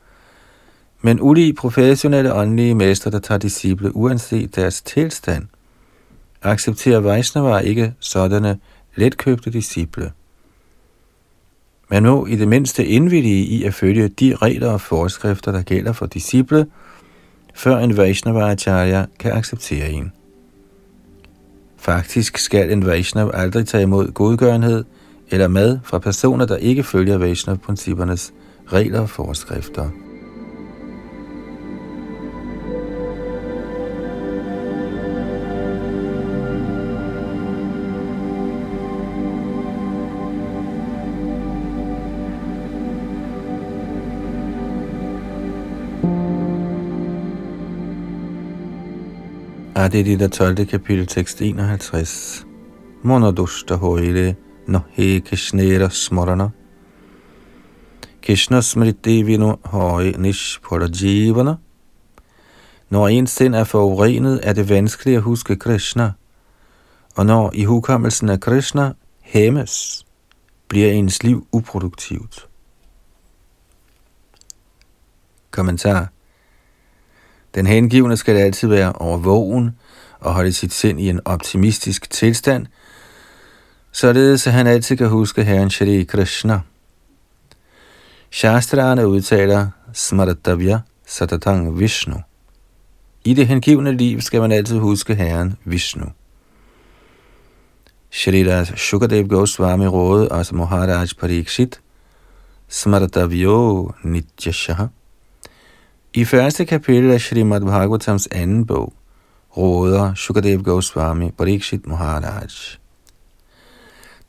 men 1.00 1.18
ulige 1.20 1.54
professionelle 1.54 2.34
åndelige 2.34 2.74
mestre, 2.74 3.10
der 3.10 3.18
tager 3.18 3.38
disciple 3.38 3.96
uanset 3.96 4.56
deres 4.56 4.82
tilstand, 4.82 5.46
accepterer 6.42 7.00
Vaishnava 7.00 7.58
ikke 7.58 7.94
sådanne 8.00 8.58
letkøbte 8.96 9.50
disciple. 9.50 10.12
Man 11.92 12.02
må 12.02 12.26
i 12.26 12.36
det 12.36 12.48
mindste 12.48 12.86
indvillige 12.86 13.44
i 13.44 13.64
at 13.64 13.74
følge 13.74 14.08
de 14.08 14.36
regler 14.36 14.70
og 14.70 14.80
forskrifter, 14.80 15.52
der 15.52 15.62
gælder 15.62 15.92
for 15.92 16.06
disciple, 16.06 16.66
før 17.54 17.78
en 17.78 17.96
Vaishnava-acharya 17.96 19.04
kan 19.18 19.32
acceptere 19.32 19.90
en. 19.90 20.12
Faktisk 21.76 22.38
skal 22.38 22.72
en 22.72 22.86
Vaishnav 22.86 23.30
aldrig 23.34 23.66
tage 23.66 23.82
imod 23.82 24.12
godgørenhed 24.12 24.84
eller 25.30 25.48
mad 25.48 25.78
fra 25.84 25.98
personer, 25.98 26.46
der 26.46 26.56
ikke 26.56 26.82
følger 26.82 27.18
Vaishnav-princippernes 27.18 28.32
regler 28.66 29.00
og 29.00 29.10
forskrifter. 29.10 29.88
Det 49.88 50.06
i 50.06 50.16
det 50.16 50.32
12. 50.32 50.66
kapitel, 50.66 51.06
tekst 51.06 51.42
51. 51.42 52.46
Monodushta 53.02 53.74
hoile 53.74 54.36
no 54.66 54.80
he 54.90 55.20
krishnera 55.20 55.88
smorana. 55.90 56.50
Krishna 58.22 58.60
smriti 58.62 59.22
vino 59.22 59.56
høje 59.64 60.14
nish 60.18 60.60
jivana. 61.02 61.56
Når 62.90 63.08
ens 63.08 63.30
sind 63.30 63.54
er 63.54 63.64
forurenet, 63.64 64.40
er 64.42 64.52
det 64.52 64.68
vanskeligt 64.68 65.16
at 65.16 65.22
huske 65.22 65.56
Krishna. 65.56 66.12
Og 67.16 67.26
når 67.26 67.50
i 67.54 67.64
hukommelsen 67.64 68.28
af 68.28 68.40
Krishna 68.40 68.92
hæmmes, 69.20 70.06
bliver 70.68 70.92
ens 70.92 71.22
liv 71.22 71.46
uproduktivt. 71.52 72.48
Kommentar 75.50 76.08
den 77.54 77.66
hengivne 77.66 78.16
skal 78.16 78.36
altid 78.36 78.68
være 78.68 78.92
overvågen 78.92 79.76
og 80.20 80.34
holde 80.34 80.52
sit 80.52 80.72
sind 80.72 81.00
i 81.00 81.08
en 81.08 81.20
optimistisk 81.24 82.10
tilstand, 82.10 82.66
således 83.92 84.46
at 84.46 84.52
han 84.52 84.66
altid 84.66 84.96
kan 84.96 85.08
huske 85.08 85.44
Herren 85.44 85.70
Shri 85.70 86.02
Krishna. 86.04 86.60
Shastrana 88.30 89.04
udtaler 89.04 89.68
Smaratavya 89.92 90.80
Satatang 91.06 91.78
Vishnu. 91.78 92.16
I 93.24 93.34
det 93.34 93.46
hengivne 93.46 93.92
liv 93.92 94.20
skal 94.20 94.40
man 94.40 94.52
altid 94.52 94.78
huske 94.78 95.14
Herren 95.14 95.56
Vishnu. 95.64 96.06
Das 98.26 98.72
Shukadev 98.76 99.28
Goswami 99.28 99.86
råd 99.86 100.28
altså 100.30 100.54
Maharaj 100.54 101.08
Parikshit, 101.20 101.80
Smaratavyo 102.68 103.90
Nityashaha. 104.04 104.86
I 106.14 106.24
første 106.24 106.64
kapitel 106.64 107.10
af 107.10 107.20
Srimad 107.20 107.60
Bhagavatams 107.60 108.26
anden 108.26 108.66
bog 108.66 108.92
råder 109.56 110.14
Shukadev 110.14 110.62
Goswami 110.62 111.30
Parikshit 111.30 111.86
Maharaj. 111.86 112.48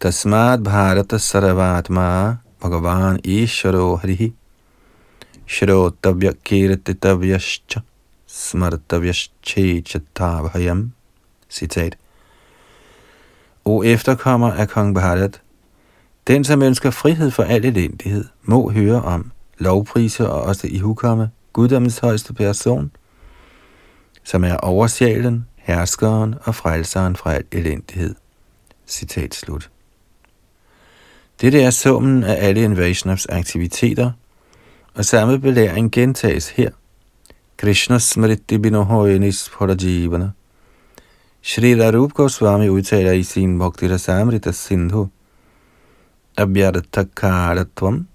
Tasmad 0.02 0.64
Bharata 0.64 1.18
Saravatma 1.18 2.36
Bhagavan 2.62 3.20
Isharo 3.24 3.96
Harihi 3.96 4.34
Shrotabhya 5.48 6.32
Kirtitavyascha 6.46 7.80
Smartavyasche 8.28 9.82
Chatabhayam 9.82 10.92
Citat. 11.50 11.98
O 13.66 13.84
efterkommer 13.84 14.52
af 14.52 14.70
kong 14.70 14.96
Bharat, 14.96 15.42
den 16.28 16.44
som 16.44 16.62
ønsker 16.62 16.92
frihed 16.92 17.32
for 17.32 17.44
al 17.44 17.66
elendighed, 17.66 18.26
må 18.44 18.70
høre 18.70 19.02
om, 19.02 19.32
lovpriser 19.58 20.26
og 20.26 20.42
også 20.42 20.68
i 20.68 20.80
hukomme 20.80 21.30
guddommens 21.54 22.00
højeste 22.00 22.34
person, 22.34 22.92
som 24.24 24.44
er 24.44 24.58
oversjælen, 24.58 25.48
herskeren 25.56 26.36
og 26.44 26.56
frelseren 26.56 27.16
fra 27.16 27.34
al 27.34 27.44
elendighed. 27.52 28.16
Citat 28.88 29.36
slut. 29.36 29.70
Dette 31.42 31.62
er 31.62 31.70
summen 31.70 32.24
af 32.24 32.48
alle 32.48 32.66
en 32.66 32.78
Vaishnavs 32.78 33.26
aktiviteter, 33.26 34.12
og 34.94 35.06
samme 35.06 35.40
belæring 35.40 35.92
gentages 35.92 36.50
her. 36.50 36.70
Krishna 37.58 38.00
smriti 38.00 38.58
binohoyenis 38.58 39.50
porajivana. 39.58 40.32
Shri 41.42 41.82
Rarup 41.82 42.14
Goswami 42.14 42.70
udtaler 42.70 43.12
i 43.12 43.24
sin 43.24 43.60
Bhakti 43.60 43.88
Rasamrita 43.88 44.52
Sindhu, 44.52 45.08
Abhyartakaratvam, 46.38 48.08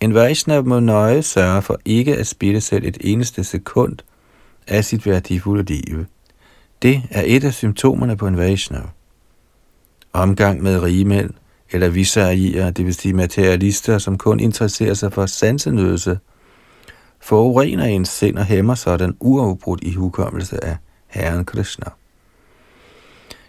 en 0.00 0.14
Vaishnav 0.14 0.64
må 0.64 0.80
nøje 0.80 1.22
sørge 1.22 1.62
for 1.62 1.78
ikke 1.84 2.16
at 2.16 2.26
spille 2.26 2.60
selv 2.60 2.86
et 2.86 2.98
eneste 3.00 3.44
sekund 3.44 3.96
af 4.66 4.84
sit 4.84 5.06
værdifulde 5.06 5.62
liv. 5.62 6.04
Det 6.82 7.02
er 7.10 7.22
et 7.26 7.44
af 7.44 7.54
symptomerne 7.54 8.16
på 8.16 8.26
en 8.26 8.36
Vaishnav. 8.36 8.88
Omgang 10.12 10.62
med 10.62 10.82
rigemænd 10.82 11.30
eller 11.70 11.88
visarier, 11.88 12.70
det 12.70 12.86
vil 12.86 12.94
sige 12.94 13.14
materialister, 13.14 13.98
som 13.98 14.18
kun 14.18 14.40
interesserer 14.40 14.94
sig 14.94 15.12
for 15.12 15.26
sansenødelse, 15.26 16.18
forurener 17.20 17.84
ens 17.84 18.08
sind 18.08 18.38
og 18.38 18.44
hæmmer 18.44 18.74
sådan 18.74 19.16
uafbrudt 19.20 19.82
i 19.82 19.94
hukommelse 19.94 20.64
af 20.64 20.76
Herren 21.06 21.44
Krishna. 21.44 21.86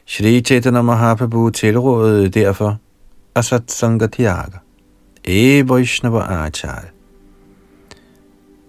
Shri 0.06 0.42
Chaitanya 0.42 0.82
Mahaprabhu 0.82 1.50
tilrådede 1.50 2.30
derfor 2.30 2.78
Asat 3.36 3.72
Sangatyaga 3.72 4.58
E 5.24 5.70
Vaishnava 5.70 6.20
Achar. 6.20 6.86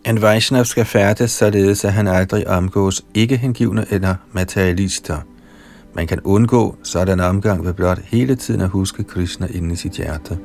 En 0.07 0.23
Vaishnav 0.23 0.65
skal 0.65 0.85
færdes 0.85 1.31
således, 1.31 1.85
at 1.85 1.93
han 1.93 2.09
aldrig 2.09 2.49
omgås 2.49 3.05
ikke 3.15 3.37
hengivne 3.37 3.87
eller 3.91 4.15
materialister. 4.33 5.19
Man 5.95 6.07
kan 6.07 6.21
undgå 6.21 6.77
sådan 6.83 7.21
omgang 7.21 7.65
ved 7.65 7.73
blot 7.73 7.99
hele 7.99 8.35
tiden 8.35 8.61
at 8.61 8.69
huske 8.69 9.05
Krishna 9.05 9.47
inde 9.47 9.73
i 9.73 9.77
sit 9.77 9.93
hjerte. 9.93 10.39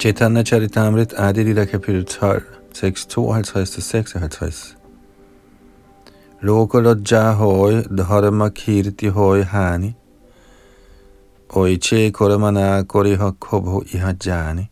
Chaitanya 0.00 0.42
Charitamrit 0.42 1.12
Adi 1.18 1.44
Lila 1.44 1.66
kapitel 1.66 2.04
12, 2.04 2.42
tekst 2.72 3.10
52-56. 3.18 4.74
Lokalodja 6.40 7.32
høj, 7.32 7.82
dharma 7.98 8.48
kirti 8.48 9.08
høj 9.08 9.42
hani. 9.42 9.94
Oiche 11.50 12.10
koramana 12.10 12.82
koriha 12.82 13.30
kobho 13.38 13.82
ihajani. 13.92 14.70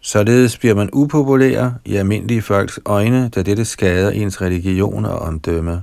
Således 0.00 0.58
bliver 0.58 0.74
man 0.74 0.88
upopulær 0.92 1.70
i 1.84 1.96
almindelige 1.96 2.42
folks 2.42 2.80
øjne, 2.84 3.28
da 3.28 3.42
dette 3.42 3.64
skader 3.64 4.10
ens 4.10 4.40
religion 4.42 5.04
og 5.04 5.18
omdømme. 5.18 5.82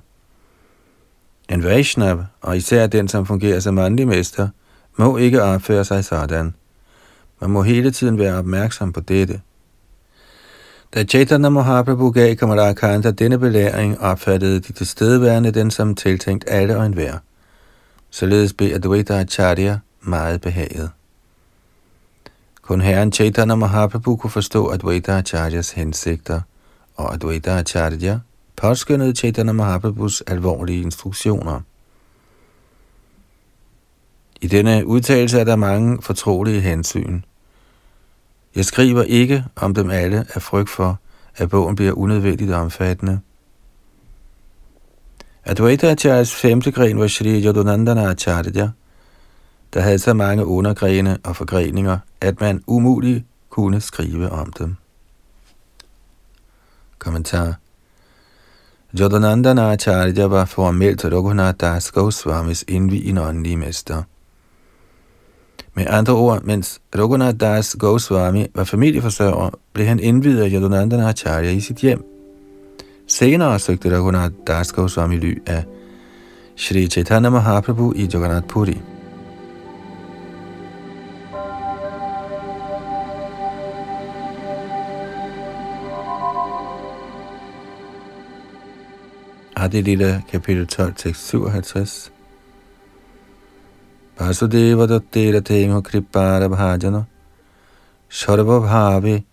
En 1.49 1.63
Vaishnav, 1.63 2.23
og 2.41 2.57
især 2.57 2.87
den, 2.87 3.07
som 3.07 3.25
fungerer 3.25 3.59
som 3.59 3.73
mandlig 3.73 4.07
mester, 4.07 4.47
må 4.95 5.17
ikke 5.17 5.43
opføre 5.43 5.85
sig 5.85 6.05
sådan. 6.05 6.53
Man 7.41 7.49
må 7.49 7.63
hele 7.63 7.91
tiden 7.91 8.17
være 8.17 8.37
opmærksom 8.37 8.93
på 8.93 8.99
dette. 8.99 9.41
Da 10.93 11.03
Chaitanya 11.03 11.49
Mahaprabhu 11.49 12.11
gav 12.11 12.35
Kamarakanta 12.35 13.11
denne 13.11 13.39
belæring, 13.39 13.99
opfattede 13.99 14.59
de 14.59 14.73
tilstedeværende 14.73 15.51
den 15.51 15.71
som 15.71 15.95
tiltænkt 15.95 16.45
alle 16.47 16.77
og 16.77 16.85
enhver. 16.85 17.17
Således 18.09 18.53
blev 18.53 18.75
Advaita 18.75 19.19
Acharya 19.19 19.79
meget 20.01 20.41
behaget. 20.41 20.89
Kun 22.61 22.81
herren 22.81 23.11
Chaitanya 23.11 23.55
Mahaprabhu 23.55 24.15
kunne 24.15 24.31
forstå 24.31 24.69
Advaita 24.69 25.11
Acharyas 25.11 25.71
hensigter, 25.71 26.41
og 26.95 27.13
Advaita 27.13 27.57
Acharya 27.57 28.19
påskyndede 28.55 29.15
Chaitanya 29.15 29.53
Mahaprabhus 29.53 30.21
alvorlige 30.21 30.81
instruktioner. 30.81 31.61
I 34.41 34.47
denne 34.47 34.85
udtalelse 34.85 35.39
er 35.39 35.43
der 35.43 35.55
mange 35.55 36.01
fortrolige 36.01 36.61
hensyn. 36.61 37.21
Jeg 38.55 38.65
skriver 38.65 39.03
ikke 39.03 39.45
om 39.55 39.73
dem 39.73 39.89
alle 39.89 40.25
af 40.33 40.41
frygt 40.41 40.69
for, 40.69 40.99
at 41.35 41.49
bogen 41.49 41.75
bliver 41.75 41.93
unødvendigt 41.93 42.51
omfattende. 42.51 43.19
Advaita 45.45 45.87
Acharyas 45.87 46.35
femte 46.35 46.71
gren 46.71 46.99
var 46.99 47.07
Shri 47.07 47.45
Yadunandana 47.45 48.09
Acharya, 48.09 48.69
der 49.73 49.81
havde 49.81 49.99
så 49.99 50.13
mange 50.13 50.45
undergrene 50.45 51.17
og 51.23 51.35
forgreninger, 51.35 51.99
at 52.21 52.41
man 52.41 52.63
umuligt 52.67 53.25
kunne 53.49 53.81
skrive 53.81 54.29
om 54.29 54.51
dem. 54.51 54.75
Kommentar 56.99 57.55
Jodhanandana 58.93 59.71
Acharya 59.71 60.25
var 60.25 60.45
formelt 60.45 61.05
Raghunath 61.05 61.57
Das 61.59 61.91
Goswamis 61.91 62.65
indvigende 62.67 63.21
åndelige 63.21 63.57
mester. 63.57 64.03
Med 65.77 65.85
andre 65.89 66.13
ord, 66.13 66.43
mens 66.43 66.81
Raghunath 66.95 67.39
Das 67.39 67.75
Goswami 67.79 68.45
var 68.55 68.63
familieforsørger, 68.63 69.49
blev 69.73 69.87
han 69.87 69.99
indvidet 69.99 70.43
af 70.43 70.49
Yadunandana 70.51 71.09
Acharya 71.09 71.51
i 71.51 71.59
sit 71.59 71.77
hjem. 71.77 72.03
Senere 73.07 73.59
søgte 73.59 73.95
Raghunath 73.95 74.33
Das 74.47 74.71
Goswami 74.71 75.17
ly 75.17 75.41
af 75.45 75.63
Shri 76.55 76.87
Chaitanya 76.87 77.29
Mahaprabhu 77.29 77.93
i 77.95 78.09
Jagannath 78.13 78.47
Puri. 78.47 78.77
Adi 89.55 89.81
Lila, 89.81 90.21
kapitel 90.31 90.67
12, 90.67 90.93
tekst 90.95 91.27
57. 91.27 92.16
Vasudeva 94.17 94.87
Dattera 94.87 95.41
Tengo 95.41 95.81
Kripara 95.81 96.47
Bhajana 96.49 97.05
Sarva 98.09 98.59
Bhavi 98.59 99.23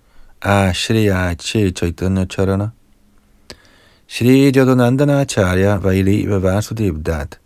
Ashriya 0.42 1.34
Che 1.38 1.70
Chaitanya 1.72 2.26
Charana 2.26 2.72
Shri 4.06 4.52
Jadonandana 4.52 5.22
Acharya 5.22 5.76
var 5.76 5.90
elev 5.90 6.32
af 6.32 6.42
Vasudev 6.42 7.02
Dat 7.02 7.38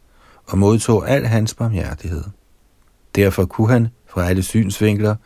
og 0.47 0.59
modtog 0.59 1.09
al 1.11 1.27
hans 1.27 1.55
barmhjertighed. 1.55 2.25
Derfor 3.17 3.45
kunne 3.45 3.69
han 3.69 3.89
fra 4.07 4.29
alle 4.29 4.43
synsvinkler 4.43 5.17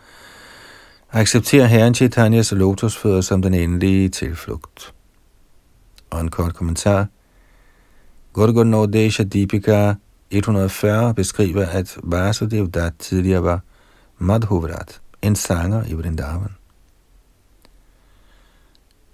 acceptere 1.12 1.68
Herren 1.68 1.94
Chaitanyas 1.94 2.52
lotusfødder 2.52 3.20
som 3.20 3.42
den 3.42 3.54
endelige 3.54 4.08
tilflugt. 4.08 4.94
Og 6.10 6.20
en 6.20 6.30
kort 6.30 6.54
kommentar– 6.54 7.06
Gurgunodesha 8.32 9.22
Deepika 9.22 9.94
140 10.32 11.14
beskriver, 11.14 11.66
at 11.66 11.98
Vasudev 12.02 12.70
Dat 12.70 12.92
tidligere 12.98 13.42
var 13.42 13.60
Madhuvrat, 14.18 15.00
en 15.22 15.36
sanger 15.36 15.84
i 15.84 15.94
Vrindavan. 15.94 16.50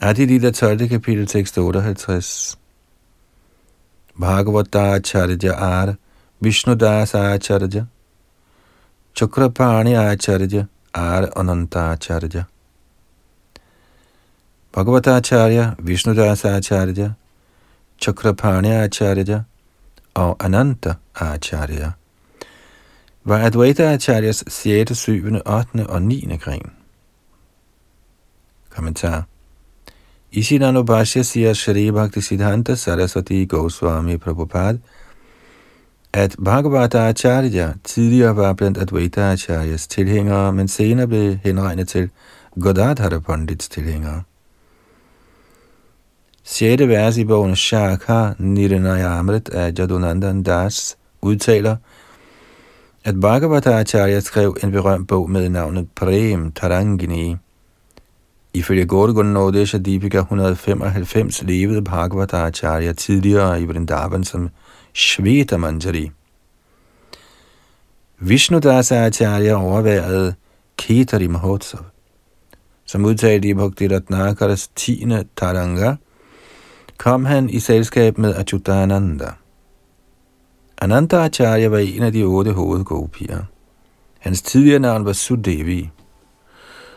Adilita 0.00 0.50
12. 0.50 0.88
kapitel 0.88 1.26
tekst 1.26 1.58
58 1.58 2.58
Bhagavata 4.20 4.94
Acharya 4.94 5.54
Ar 5.54 5.96
Das 6.74 7.14
Acharya 7.14 7.86
Chakrapani 9.14 9.94
Acharya 9.94 10.66
Ar 10.94 11.28
Ananta 11.36 11.92
Acharya 11.92 12.44
Bhagavata 14.72 15.16
Acharya 15.16 15.74
Das 16.14 16.44
Acharya 16.44 17.14
Chakrapani 18.00 18.70
Acharya 18.84 19.44
og 20.14 20.44
Ananta 20.44 20.94
Acharya 21.20 21.90
var 23.24 23.38
Advaita 23.38 23.92
Acharyas 23.92 24.44
6., 24.48 24.94
7., 24.98 25.40
8. 25.46 25.86
og 25.88 26.02
9. 26.02 26.36
gren. 26.40 26.70
Kommentar 28.70 29.24
I 30.32 30.42
sin 30.42 30.62
Anubhashya 30.62 31.22
siger 31.22 31.52
Shri 31.54 31.90
Bhakti 31.90 32.20
Siddhanta 32.20 32.74
Saraswati 32.74 33.44
Goswami 33.44 34.16
Prabhupada, 34.16 34.78
at 36.12 36.36
Bhagavata 36.44 37.08
Acharya 37.08 37.74
tidligere 37.84 38.36
var 38.36 38.52
blandt 38.52 38.78
Advaita 38.78 39.20
Acharyas 39.20 39.86
tilhængere, 39.86 40.52
men 40.52 40.68
senere 40.68 41.06
blev 41.06 41.36
henregnet 41.44 41.88
til 41.88 42.10
Godadhara 42.60 43.18
Pandits 43.18 43.68
tilhængere. 43.68 44.22
6. 46.44 46.88
vers 46.88 47.16
i 47.16 47.24
bogen 47.24 47.56
Shaka 47.56 48.32
Niranayamrit 48.38 49.48
af 49.48 49.72
Jadunandan 49.78 50.42
Das 50.42 50.96
udtaler, 51.22 51.76
at 53.04 53.20
Bhagavata 53.20 53.70
Acharya 53.80 54.20
skrev 54.20 54.56
en 54.62 54.72
berømt 54.72 55.08
bog 55.08 55.30
med 55.30 55.48
navnet 55.48 55.88
Prem 55.96 56.52
Tarangini. 56.52 57.36
Ifølge 58.54 58.86
Gorgon 58.86 59.26
Nodesha 59.26 59.78
Deepika 59.78 60.18
195 60.18 61.42
levede 61.42 61.82
Bhagavata 61.82 62.36
Acharya 62.36 62.92
tidligere 62.92 63.62
i 63.62 63.64
Vrindavan 63.64 64.24
som 64.24 64.48
Shveta 64.94 65.56
Manjari. 65.56 66.10
Vishnudasa 68.18 69.06
Acharya 69.06 69.54
overværede 69.54 70.34
Ketari 70.76 71.26
Mahotsav, 71.26 71.80
som 72.86 73.04
udtalte 73.04 73.48
i 73.48 73.54
Bhakti 73.54 73.88
Ratnakaras 73.88 74.68
10. 74.68 75.06
Taranga– 75.36 75.94
kom 76.98 77.24
han 77.24 77.50
i 77.50 77.60
selskab 77.60 78.18
med 78.18 78.34
Achyutananda. 78.34 79.37
Ananda 80.80 81.24
Acharya 81.24 81.68
var 81.68 81.78
en 81.78 82.02
af 82.02 82.12
de 82.12 82.22
otte 82.24 82.52
hovedgopier. 82.52 83.38
Hans 84.18 84.42
tidligere 84.42 84.78
navn 84.78 85.04
var 85.04 85.12
Sudevi. 85.12 85.90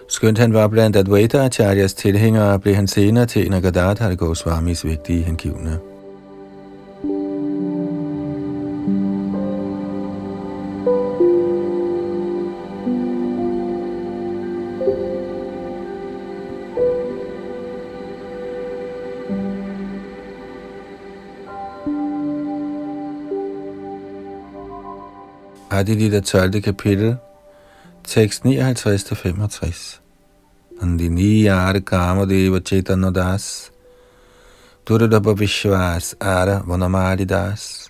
Skønt 0.10 0.38
han 0.38 0.54
var 0.54 0.68
blandt 0.68 0.96
Advaita 0.96 1.38
Acharyas 1.38 1.94
tilhængere, 1.94 2.60
blev 2.60 2.76
han 2.76 2.88
senere 2.88 3.26
til 3.26 3.46
en 3.46 3.54
af 3.54 3.62
Gadadhar 3.62 4.16
Goswamis 4.16 4.86
vigtige 4.86 5.24
hengivne. 5.24 5.80
Adilita 25.82 26.22
12. 26.22 26.62
kapitel, 26.62 27.18
tekst 28.04 28.44
59-65. 28.44 30.00
Nandini 30.80 31.42
Yar 31.42 31.74
Kamadeva 31.82 32.64
Chaitanya 32.64 33.12
Das, 33.12 33.72
Duradabha 34.86 35.34
Vishwas 35.34 36.16
Ara 36.22 36.62
Vanamali 36.68 37.26
Das. 37.26 37.90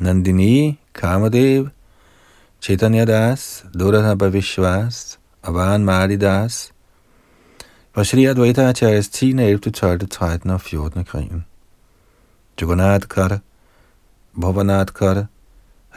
Nandini 0.00 0.78
Kamadev 0.92 1.70
Chaitanya 2.60 3.06
Das, 3.06 3.64
Duradabha 3.72 4.32
Vishwas 4.32 5.18
Avan 5.44 5.84
Mali 5.84 6.16
Das, 6.16 6.72
var 7.94 8.04
Shri 8.04 8.26
Advaita 8.26 8.68
Acharyas 8.70 9.08
10., 9.10 9.38
11., 9.38 9.70
12., 9.70 10.08
13. 10.08 10.50
og 10.50 10.60
14. 10.60 11.04
krigen. 11.04 11.44
Jagannath 12.60 13.08
Kara, 13.08 13.38
Bhavanath 14.34 14.92
Kara, 14.94 15.28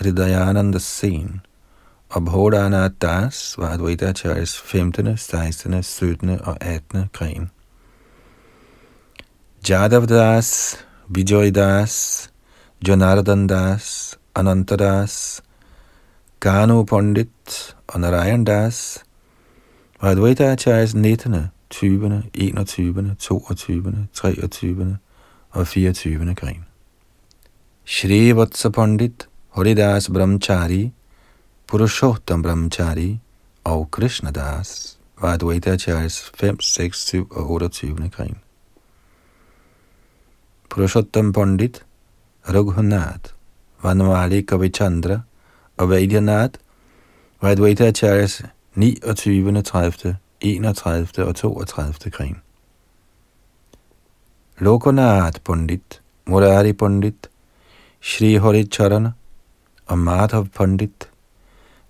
Hridayananda 0.02 0.80
Sen 0.80 1.41
og 2.10 2.26
Bhodana 2.26 2.88
Das 2.88 3.56
var 3.58 3.70
Advaita 3.70 4.06
Acharyas 4.06 4.58
15., 4.58 5.18
16., 5.18 5.84
17. 5.84 6.30
og 6.30 6.58
18. 6.62 7.10
gren. 7.14 7.52
Jadav 9.70 10.06
Das, 10.06 10.78
Vijay 11.08 11.52
Das, 11.52 12.30
Janardan 12.88 13.47
Das, 13.47 14.18
Ananta 14.36 14.76
Das, 14.76 15.43
Pandit 16.88 17.76
og 17.88 17.99
Narayan 17.99 18.45
Das 18.45 19.04
var 20.02 20.10
Advaita 20.10 20.52
Acharyas 20.52 20.95
19., 20.95 21.36
20., 21.70 22.24
21., 22.34 23.16
22., 23.20 24.08
23. 24.14 24.97
og 25.49 25.68
24. 25.68 26.36
gren. 26.36 26.66
Shri 27.86 28.36
Vatsa 28.36 28.70
Pandit, 28.70 29.28
Haridas 29.56 30.08
Brahmachari, 30.10 30.91
Purushottam 31.68 32.41
Brahmachari 32.41 33.20
og 33.64 33.91
Krishnadas 33.91 34.97
var 35.22 35.34
Advaita 35.34 35.72
Acharyas 35.74 36.32
5, 36.36 36.60
6, 36.60 37.08
7 37.08 37.28
og 37.32 37.52
28. 37.52 38.10
gren. 38.10 38.36
Purushottam 40.70 41.34
Pandit, 41.34 41.86
Raghunath, 42.49 43.34
Vanwali 43.84 44.41
Kavichandra 44.41 45.20
og 45.78 45.89
Vaidyanath 45.89 46.60
var 47.41 47.49
Advaita 47.49 47.88
Acharyas 47.88 48.41
29., 48.76 49.62
30., 49.62 50.16
31. 50.41 51.26
og 51.26 51.36
32. 51.36 52.12
gren. 52.12 52.41
Lokonath 54.60 55.39
Pandit, 55.43 56.02
Murari 56.26 56.74
Pandit, 56.74 57.30
Shri 58.02 58.34
Hari 58.34 58.64
Charana, 58.64 59.12
og 59.92 59.98
Madhav 59.98 60.48
Pandit 60.56 61.10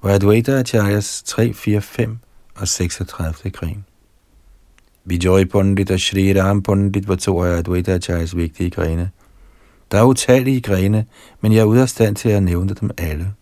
var 0.04 0.10
Advaita 0.10 0.52
Acharyas 0.52 1.24
3, 1.26 1.54
4, 1.54 1.82
5 1.82 2.18
og 2.56 2.68
36. 2.68 3.52
gren. 3.52 3.86
Vijay 5.06 5.45
Pandit 5.45 5.91
og 5.91 5.99
Shri 5.99 6.41
Ram 6.41 6.64
Pandit 6.64 7.08
var 7.08 7.16
to 7.16 7.43
af 7.43 7.58
Advaita 7.58 7.91
Acharyas 7.91 8.36
vigtige 8.36 8.70
grene. 8.70 9.10
Der 9.91 9.97
er 9.97 10.04
utallige 10.04 10.62
grene, 10.62 11.06
men 11.41 11.54
jeg 11.54 11.60
er 11.60 11.66
ude 11.66 11.82
af 11.82 11.89
stand 11.89 12.16
til 12.16 12.30
at 12.30 12.43
nævne 12.43 12.74
dem 12.74 12.89
alle. 12.97 13.34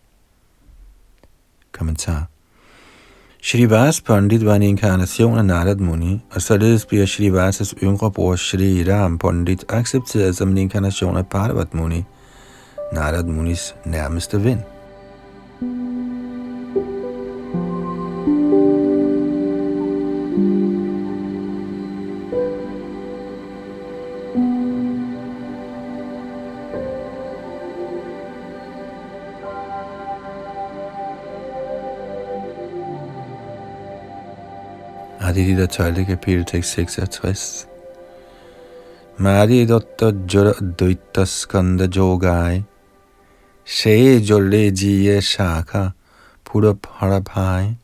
Kommentar 1.72 2.26
Shrivas 3.42 4.00
Pandit 4.00 4.44
var 4.46 4.54
en 4.54 4.62
inkarnation 4.62 5.38
af 5.38 5.44
Narad 5.44 5.76
Muni, 5.76 6.20
og 6.30 6.42
således 6.42 6.86
bliver 6.86 7.06
Shrivasas 7.06 7.74
yngre 7.82 8.10
bror 8.10 8.36
Shri 8.36 8.92
Ram 8.92 9.18
Pandit 9.18 9.64
accepteret 9.68 10.36
som 10.36 10.48
en 10.50 10.58
inkarnation 10.58 11.16
af 11.16 11.26
Parvat 11.26 11.74
Muni, 11.74 12.04
Narad 12.92 13.26
Munis 13.26 13.74
nærmeste 13.84 14.44
ven. 14.44 14.64
Adilita 35.20 35.66
12. 35.66 36.04
kapitel, 36.04 36.44
tekst 36.44 36.70
66. 36.74 37.66
Mari 39.18 39.68
dotta 39.68 40.12
jara 40.32 40.52
dvaita 40.78 41.26
skanda 41.26 41.86
jogai, 41.86 42.64
she 43.70 44.18
jolle 44.18 44.72
jiye 44.72 45.20
shaka 45.22 45.90
purabharabhai. 46.44 47.76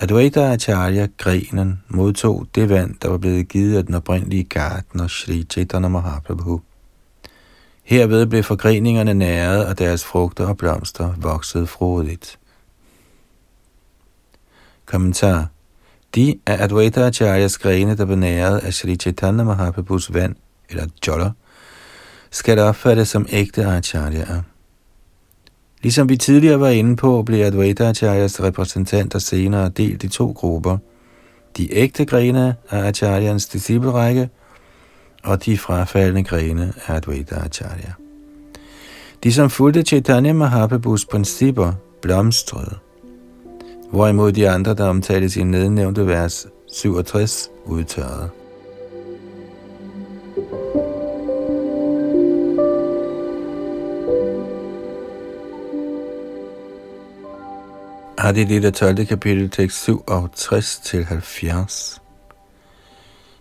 Advaita 0.00 0.52
Acharya, 0.52 1.08
grenen, 1.18 1.82
modtog 1.88 2.46
det 2.54 2.68
vand, 2.68 2.94
der 3.02 3.08
var 3.08 3.18
blevet 3.18 3.48
givet 3.48 3.76
af 3.76 3.86
den 3.86 3.94
oprindelige 3.94 4.44
gartner 4.44 5.06
Sri 5.08 5.46
Chaitanya 5.50 5.88
Mahaprabhu. 5.88 6.60
Herved 7.82 8.26
blev 8.26 8.42
forgreningerne 8.42 9.14
næret, 9.14 9.66
og 9.66 9.78
deres 9.78 10.04
frugter 10.04 10.46
og 10.46 10.56
blomster 10.56 11.14
voksede 11.16 11.66
frodigt. 11.66 12.38
Kommentar 14.84 15.48
de 16.14 16.38
er 16.46 16.64
Advaita 16.64 17.00
Acharyas 17.00 17.58
grene, 17.58 17.96
der 17.96 18.04
blev 18.04 18.18
næret 18.18 18.58
af 18.58 18.74
Sri 18.74 18.96
Chaitanya 18.96 19.44
Mahaprabhus 19.44 20.14
vand, 20.14 20.36
eller 20.70 20.86
joller, 21.06 21.30
skal 22.30 22.56
der 22.56 22.64
opfattes 22.64 23.08
som 23.08 23.26
ægte 23.30 23.64
acharyaer. 23.64 24.42
Ligesom 25.82 26.08
vi 26.08 26.16
tidligere 26.16 26.60
var 26.60 26.68
inde 26.68 26.96
på, 26.96 27.22
blev 27.22 27.44
Advaita 27.44 27.84
Acharyas 27.84 28.42
repræsentanter 28.42 29.18
senere 29.18 29.68
delt 29.68 30.04
i 30.04 30.08
to 30.08 30.32
grupper. 30.36 30.78
De 31.56 31.74
ægte 31.74 32.04
grene 32.04 32.54
af 32.70 32.78
Acharyans 32.78 33.46
disciplerække, 33.46 34.28
og 35.24 35.44
de 35.44 35.58
frafaldende 35.58 36.24
grene 36.24 36.72
af 36.86 36.94
Advaita 36.94 37.34
Acharya. 37.34 37.92
De, 39.24 39.32
som 39.32 39.50
fulgte 39.50 39.82
Chaitanya 39.82 40.32
Mahaprabhus 40.32 41.04
principper, 41.04 41.72
blomstrede 42.02 42.76
hvorimod 43.90 44.32
de 44.32 44.48
andre, 44.50 44.74
der 44.74 44.88
omtales 44.88 45.36
i 45.36 45.42
nednævnte 45.42 46.06
vers 46.06 46.46
67, 46.72 47.50
udtørrede. 47.64 48.30
Adi 58.26 58.44
Lita 58.44 58.70
12. 58.70 59.06
kapitel, 59.06 59.50
tekst 59.50 59.84
67 59.84 60.78
til 60.78 61.04
70. 61.04 62.02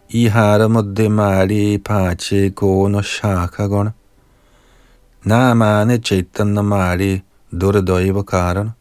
Ihara 0.10 0.68
mali 1.10 1.78
pache 1.78 2.50
kono 2.50 3.02
shakagona. 3.02 3.92
Namane 5.24 5.98
chaitanya 5.98 6.62
mali 6.62 7.22
durdaiva 7.62 8.22
karana. 8.22 8.72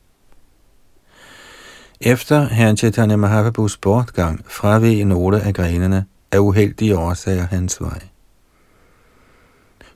Efter 2.00 2.48
herren 2.48 2.76
Chaitanya 2.76 3.16
Mahaprabhus 3.16 3.76
bortgang 3.76 4.44
fraveg 4.48 5.04
nogle 5.04 5.40
af 5.40 5.54
grenene 5.54 6.04
af 6.32 6.38
uheldige 6.38 6.98
årsager 6.98 7.46
hans 7.46 7.80
vej. 7.80 8.00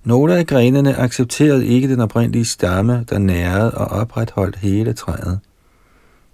Nogle 0.04 0.36
af 0.36 0.46
grenene 0.46 0.96
accepterede 0.96 1.66
ikke 1.66 1.88
den 1.88 2.00
oprindelige 2.00 2.44
stamme, 2.44 3.04
der 3.10 3.18
nærede 3.18 3.74
og 3.74 3.86
opretholdt 3.86 4.56
hele 4.56 4.92
træet. 4.92 5.40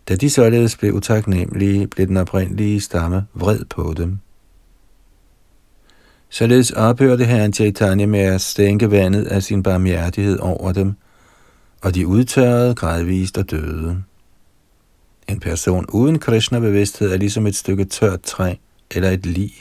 Da 0.09 0.17
de 0.17 0.31
således 0.31 0.77
blev 0.77 0.95
utaknemmelige, 0.95 1.87
blev 1.87 2.07
den 2.07 2.17
oprindelige 2.17 2.81
stamme 2.81 3.27
vred 3.35 3.65
på 3.65 3.95
dem. 3.97 4.19
Således 6.29 6.71
ophørte 6.71 7.25
herren 7.25 7.53
Chaitanya 7.53 8.07
med 8.07 8.21
at 8.21 8.41
stænke 8.41 8.91
vandet 8.91 9.25
af 9.25 9.43
sin 9.43 9.63
barmhjertighed 9.63 10.39
over 10.39 10.73
dem, 10.73 10.95
og 11.83 11.95
de 11.95 12.07
udtørrede 12.07 12.75
gradvist 12.75 13.39
og 13.39 13.51
døde. 13.51 14.03
En 15.29 15.41
person 15.41 15.87
uden 15.89 16.19
Krishna-bevidsthed 16.19 17.13
er 17.13 17.17
ligesom 17.17 17.47
et 17.47 17.57
stykke 17.57 17.85
tørt 17.85 18.23
træ 18.23 18.55
eller 18.91 19.11
et 19.11 19.27
lig. 19.27 19.53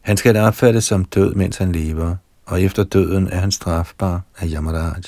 Han 0.00 0.16
skal 0.16 0.36
opfattes 0.36 0.84
som 0.84 1.04
død, 1.04 1.34
mens 1.34 1.56
han 1.56 1.72
lever, 1.72 2.16
og 2.46 2.62
efter 2.62 2.84
døden 2.84 3.28
er 3.28 3.38
han 3.38 3.52
strafbar 3.52 4.22
af 4.38 4.48
Yamaraj. 4.54 5.00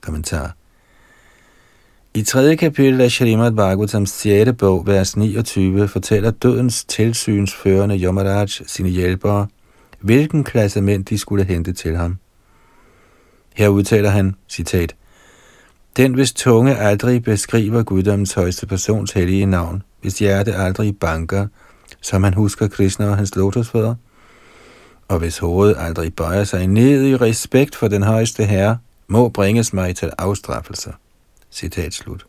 Kommentar 0.00 0.57
i 2.18 2.22
tredje 2.22 2.56
kapitel 2.56 3.00
af 3.00 3.10
Shalimad 3.10 3.52
Bhagavatams 3.52 4.10
6. 4.10 4.50
bog, 4.58 4.86
vers 4.86 5.16
29, 5.16 5.88
fortæller 5.88 6.30
dødens 6.30 6.84
tilsynsførende 6.84 7.98
Yamaraj 7.98 8.46
sine 8.46 8.88
hjælpere, 8.88 9.46
hvilken 10.00 10.44
klassement 10.44 11.10
de 11.10 11.18
skulle 11.18 11.44
hente 11.44 11.72
til 11.72 11.96
ham. 11.96 12.16
Her 13.54 13.68
udtaler 13.68 14.10
han, 14.10 14.34
citat, 14.48 14.94
den, 15.96 16.14
hvis 16.14 16.32
tunge 16.32 16.76
aldrig 16.76 17.22
beskriver 17.22 17.82
guddommens 17.82 18.32
højeste 18.32 18.66
persons 18.66 19.12
hellige 19.12 19.46
navn, 19.46 19.82
hvis 20.00 20.18
hjerte 20.18 20.54
aldrig 20.54 20.98
banker, 20.98 21.46
som 22.00 22.22
han 22.24 22.34
husker 22.34 22.68
Krishna 22.68 23.08
og 23.08 23.16
hans 23.16 23.36
lotusfødder, 23.36 23.94
og 25.08 25.18
hvis 25.18 25.38
hovedet 25.38 25.76
aldrig 25.78 26.14
bøjer 26.14 26.44
sig 26.44 26.66
ned 26.66 27.06
i 27.06 27.16
respekt 27.16 27.76
for 27.76 27.88
den 27.88 28.02
højeste 28.02 28.44
herre, 28.44 28.78
må 29.08 29.28
bringes 29.28 29.72
mig 29.72 29.96
til 29.96 30.10
afstraffelse. 30.18 30.92
Citat 31.50 31.94
slut. 31.94 32.26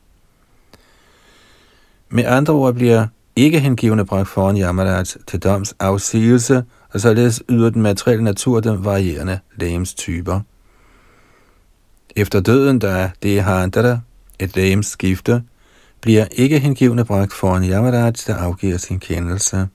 Med 2.09 2.25
andre 2.25 2.53
ord 2.53 2.73
bliver 2.73 3.07
ikke 3.35 3.59
hengivende 3.59 4.05
bragt 4.05 4.27
foran 4.27 4.57
Yamaraj 4.57 5.03
til 5.03 5.39
doms 5.39 5.75
afsigelse, 5.79 6.63
og 6.93 6.99
således 6.99 7.43
yder 7.49 7.69
den 7.69 7.81
materielle 7.81 8.23
natur 8.23 8.59
den 8.59 8.85
varierende 8.85 9.39
typer. 9.97 10.41
Efter 12.15 12.39
døden, 12.39 12.81
der 12.81 13.09
det 13.23 13.41
har 13.41 13.63
et 14.39 14.55
lægens 14.55 14.87
skifte, 14.87 15.43
bliver 16.01 16.25
ikke 16.31 16.59
hengivende 16.59 17.05
bragt 17.05 17.33
foran 17.33 17.63
Yamaraj, 17.63 18.11
der 18.27 18.35
afgiver 18.35 18.77
sin 18.77 18.99
kendelse. 18.99 19.67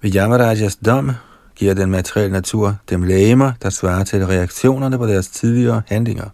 Ved 0.00 0.16
Yamarajas 0.16 0.76
dom 0.76 1.10
giver 1.56 1.74
den 1.74 1.90
materielle 1.90 2.32
natur 2.32 2.76
dem 2.90 3.02
lægemer, 3.02 3.52
der 3.62 3.70
svarer 3.70 4.04
til 4.04 4.26
reaktionerne 4.26 4.98
på 4.98 5.06
deres 5.06 5.28
tidligere 5.28 5.82
handlinger. 5.86 6.28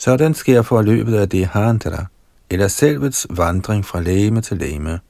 Sådan 0.00 0.34
sker 0.34 0.62
forløbet 0.62 1.14
af 1.14 1.28
det 1.28 1.46
handra, 1.46 2.06
eller 2.50 2.68
selvets 2.68 3.26
vandring 3.30 3.84
fra 3.84 4.00
læme 4.00 4.40
til 4.40 4.56
læme. 4.56 5.00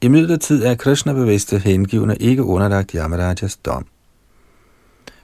I 0.00 0.08
midlertid 0.08 0.64
er 0.64 0.74
Krishna-bevidste 0.74 1.58
hengivne 1.58 2.16
ikke 2.16 2.44
underlagt 2.44 2.92
Yamarajas 2.92 3.56
dom. 3.56 3.86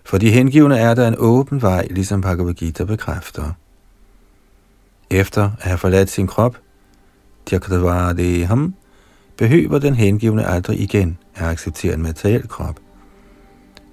For 0.05 0.18
de 0.18 0.31
hengivne 0.31 0.79
er 0.79 0.95
der 0.95 1.09
en 1.09 1.14
åben 1.18 1.62
vej, 1.62 1.87
ligesom 1.91 2.20
Bhagavad 2.20 2.55
Gita 2.55 2.85
bekræfter. 2.85 3.53
Efter 5.11 5.43
at 5.43 5.51
have 5.59 5.79
forladt 5.79 6.11
sin 6.11 6.27
krop, 6.27 6.57
ham, 8.47 8.74
behøver 9.37 9.79
den 9.79 9.95
hengivne 9.95 10.47
aldrig 10.47 10.81
igen 10.81 11.18
at 11.35 11.47
acceptere 11.47 11.95
en 11.95 12.03
materiel 12.03 12.49
krop, 12.49 12.81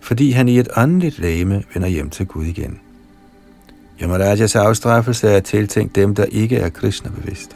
fordi 0.02 0.32
han 0.32 0.50
i 0.50 0.60
et 0.60 0.68
åndeligt 0.78 1.20
læme 1.20 1.64
vender 1.74 1.88
hjem 1.88 2.10
til 2.10 2.26
Gud 2.26 2.46
igen. 2.46 2.80
Yamarajas 4.02 4.56
afstraffelse 4.56 5.28
er 5.28 5.40
tiltænkt 5.40 5.96
dem, 5.96 6.16
der 6.16 6.26
ikke 6.26 6.58
er 6.58 6.70
Krishna-bevidste. 6.70 7.56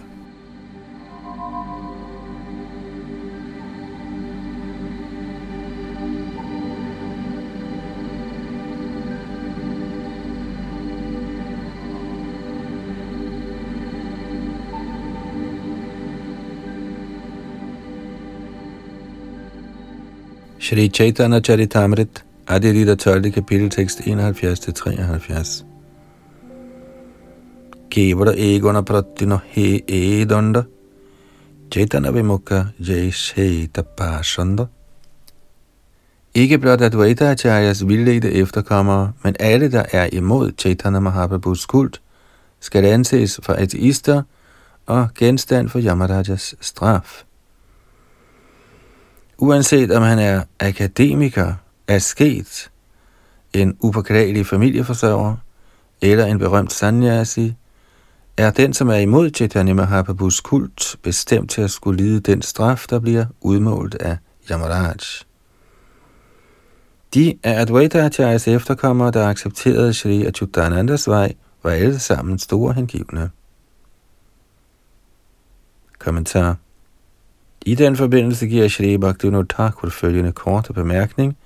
Shri 20.60 20.90
Chaitanya 20.90 21.40
Charitamrit, 21.40 22.26
Adilita 22.48 22.96
12. 22.96 23.32
kapitel, 23.32 23.70
tekst 23.70 24.00
71-73. 24.00 25.77
Kevara 27.90 28.34
egona 28.36 28.82
pratino 28.82 29.40
he 29.48 29.82
edonda, 29.88 30.66
Chaitanya 31.72 32.12
vimukha 32.12 32.74
jai 32.80 33.12
sheta 33.12 33.84
pashanda. 33.84 34.68
Ikke 36.34 36.58
blot 36.58 36.82
Advaita 36.82 37.32
Acharyas 37.32 37.88
vildledte 37.88 38.32
efterkommere, 38.32 39.14
men 39.24 39.36
alle, 39.40 39.72
der 39.72 39.84
er 39.92 40.10
imod 40.12 40.52
Chaitanya 40.58 41.00
Mahaprabhus 41.00 41.66
kult, 41.66 42.02
skal 42.60 42.86
anses 42.86 43.40
for 43.44 43.54
ateister 43.54 44.24
og 44.86 45.08
genstand 45.16 45.70
for 45.70 45.80
Yamarajas 45.80 46.56
straf. 46.62 47.24
Uanset 49.38 49.92
om 49.92 50.04
han 50.04 50.20
er 50.20 50.44
akademiker, 50.60 51.54
asket, 51.88 52.72
en 53.54 53.78
upåklagelig 53.80 54.46
familieforsørger 54.46 55.36
eller 56.02 56.26
en 56.26 56.40
berømt 56.40 56.74
sanyasi, 56.74 57.56
er 58.38 58.52
den, 58.52 58.74
som 58.74 58.90
er 58.90 58.96
imod 58.96 59.30
Chaitanya 59.36 59.74
Mahaprabhus 59.74 60.42
kult, 60.42 60.96
bestemt 61.04 61.52
til 61.52 61.62
at 61.62 61.72
skulle 61.72 62.04
lide 62.04 62.20
den 62.20 62.42
straf, 62.42 62.86
der 62.90 63.00
bliver 63.00 63.26
udmålt 63.42 63.96
af 63.96 64.18
Yamaraj. 64.52 64.96
De 67.14 67.38
af 67.44 67.62
Advaita 67.62 68.00
Acharyas 68.00 68.48
efterkommere, 68.48 69.12
der 69.12 69.28
accepterede 69.28 69.94
Shri 69.94 70.26
Achyutanandas 70.26 71.08
vej, 71.08 71.34
var 71.64 71.72
alle 71.72 72.00
sammen 72.00 72.40
store 72.40 72.74
hengivne. 72.74 73.30
Kommentar 76.00 76.56
i 77.66 77.76
den 77.76 77.96
forbindelse 77.96 78.48
giver 78.48 78.68
Shri 78.68 78.98
Bhaktivinoda 78.98 79.46
Thakur 79.50 79.90
følgende 79.90 80.32
korte 80.32 80.74
bemærkning 80.74 81.38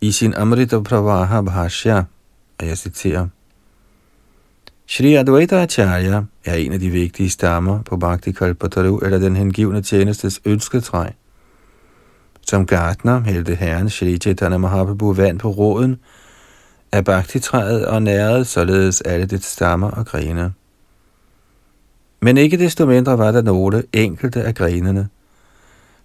i 0.00 0.12
sin 0.12 0.34
Amrita 0.34 0.80
Pravaha 0.80 1.40
Bhashya, 1.40 2.04
og 2.58 2.66
jeg 2.66 2.78
citerer, 2.78 3.26
Shri 4.90 5.14
Advaita 5.14 5.62
Acharya 5.62 6.22
er 6.44 6.54
en 6.54 6.72
af 6.72 6.80
de 6.80 6.90
vigtige 6.90 7.30
stammer 7.30 7.82
på 7.82 7.96
Bhakti 7.96 8.32
Kalpataru, 8.32 8.98
eller 8.98 9.18
den 9.18 9.36
hengivne 9.36 9.82
tjenestes 9.82 10.40
ønsketræ. 10.44 11.10
Som 12.46 12.66
gartner 12.66 13.22
hældte 13.24 13.54
herren 13.54 13.90
Shri 13.90 14.18
Chaitanya 14.18 14.58
Mahaprabhu 14.58 15.12
vand 15.12 15.38
på 15.38 15.50
råden 15.50 15.96
af 16.92 17.04
Bhakti-træet 17.04 17.86
og 17.86 18.02
nærede 18.02 18.44
således 18.44 19.00
alle 19.00 19.26
dets 19.26 19.46
stammer 19.46 19.90
og 19.90 20.06
grene. 20.06 20.52
Men 22.20 22.36
ikke 22.36 22.58
desto 22.58 22.86
mindre 22.86 23.18
var 23.18 23.32
der 23.32 23.42
nogle 23.42 23.82
enkelte 23.92 24.42
af 24.42 24.54
grenene, 24.54 25.08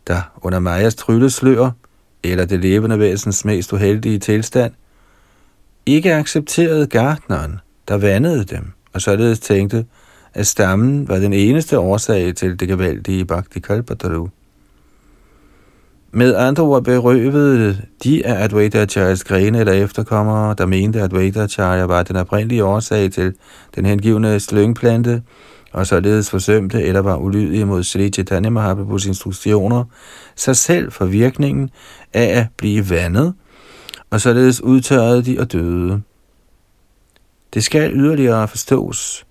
der 0.08 0.22
under 0.42 0.60
Majas 0.60 0.96
trylleslør, 0.96 1.72
eller 2.24 2.46
det 2.46 2.60
levende 2.60 3.00
væsens 3.00 3.46
mest 3.46 3.74
uheldige 3.74 4.20
tilstand, 4.20 4.74
ikke 5.86 6.14
accepterede 6.14 6.88
gartneren, 6.88 7.60
der 7.88 7.98
vandede 7.98 8.44
dem, 8.44 8.72
og 8.94 9.02
således 9.02 9.40
tænkte, 9.40 9.86
at 10.34 10.48
stammen 10.48 11.08
var 11.08 11.20
den 11.20 11.34
eneste 11.34 11.80
årsag 11.80 12.36
til 12.36 12.60
det 12.60 12.68
gevaldige 12.68 13.26
Bhakti 13.26 13.60
Kalpataru. 13.60 14.28
Med 16.12 16.36
andre 16.36 16.64
ord 16.64 16.84
berøvede 16.84 17.78
de 18.04 18.26
af 18.26 18.44
Advaita 18.44 18.78
Acharyas 18.78 19.24
grene 19.24 19.60
eller 19.60 19.74
efterkommere, 19.74 20.56
der 20.58 20.66
mente, 20.66 21.00
at 21.00 21.06
Advaita 21.06 21.40
Acharya 21.40 21.84
var 21.84 22.04
den 22.04 22.16
oprindelige 22.16 22.66
årsag 22.66 23.12
til 23.12 23.34
den 23.76 23.86
hengivne 23.86 24.40
slyngplante, 24.40 25.22
og 25.72 25.88
således 25.88 26.30
forsømte 26.30 26.84
eller 26.84 27.00
var 27.00 27.18
ulydige 27.18 27.66
mod 27.66 27.84
Sri 27.84 28.10
Chaitanya 28.10 28.50
Mahaprabhus 28.50 29.06
instruktioner, 29.06 29.84
sig 30.36 30.56
selv 30.56 30.92
for 30.92 31.06
virkningen 31.06 31.70
af 32.14 32.40
at 32.40 32.48
blive 32.58 32.90
vandet, 32.90 33.34
og 34.10 34.22
således 34.22 34.62
udtørrede 34.62 35.24
de 35.24 35.40
og 35.40 35.52
døde. 35.52 36.02
Det 37.54 37.64
skal 37.64 37.93
yderligere 37.93 38.47
forstås, 38.47 39.26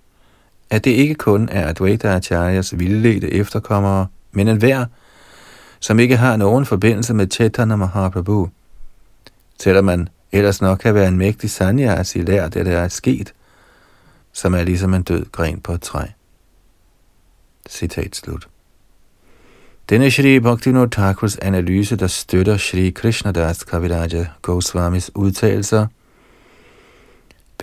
at 0.69 0.83
det 0.83 0.91
ikke 0.91 1.15
kun 1.15 1.49
er 1.51 1.67
Advaita 1.67 2.07
Acharyas 2.07 2.79
vildledte 2.79 3.31
efterkommere, 3.31 4.07
men 4.31 4.47
enhver, 4.47 4.85
som 5.79 5.99
ikke 5.99 6.17
har 6.17 6.37
nogen 6.37 6.65
forbindelse 6.65 7.13
med 7.13 7.27
Chaitanya 7.31 7.75
Mahaprabhu. 7.75 8.49
Selvom 9.59 9.85
man 9.85 10.09
ellers 10.31 10.61
nok 10.61 10.77
kan 10.77 10.95
være 10.95 11.07
en 11.07 11.17
mægtig 11.17 11.51
sanyasi 11.51 12.19
lært, 12.19 12.53
det 12.53 12.65
der 12.65 12.77
er 12.77 12.87
sket, 12.87 13.33
som 14.33 14.53
er 14.53 14.63
ligesom 14.63 14.93
en 14.93 15.03
død 15.03 15.25
gren 15.31 15.59
på 15.59 15.73
et 15.73 15.81
træ. 15.81 16.05
Citat 17.69 18.15
slut. 18.15 18.47
Denne 19.89 20.11
Shri 20.11 20.39
Bhaktivinoda 20.39 20.89
Thakurs 20.89 21.37
analyse, 21.37 21.95
der 21.95 22.07
støtter 22.07 22.57
Shri 22.57 22.89
Krishnadas 22.89 23.63
Kaviraja 23.63 24.25
Goswamis 24.41 25.11
udtalelser, 25.15 25.87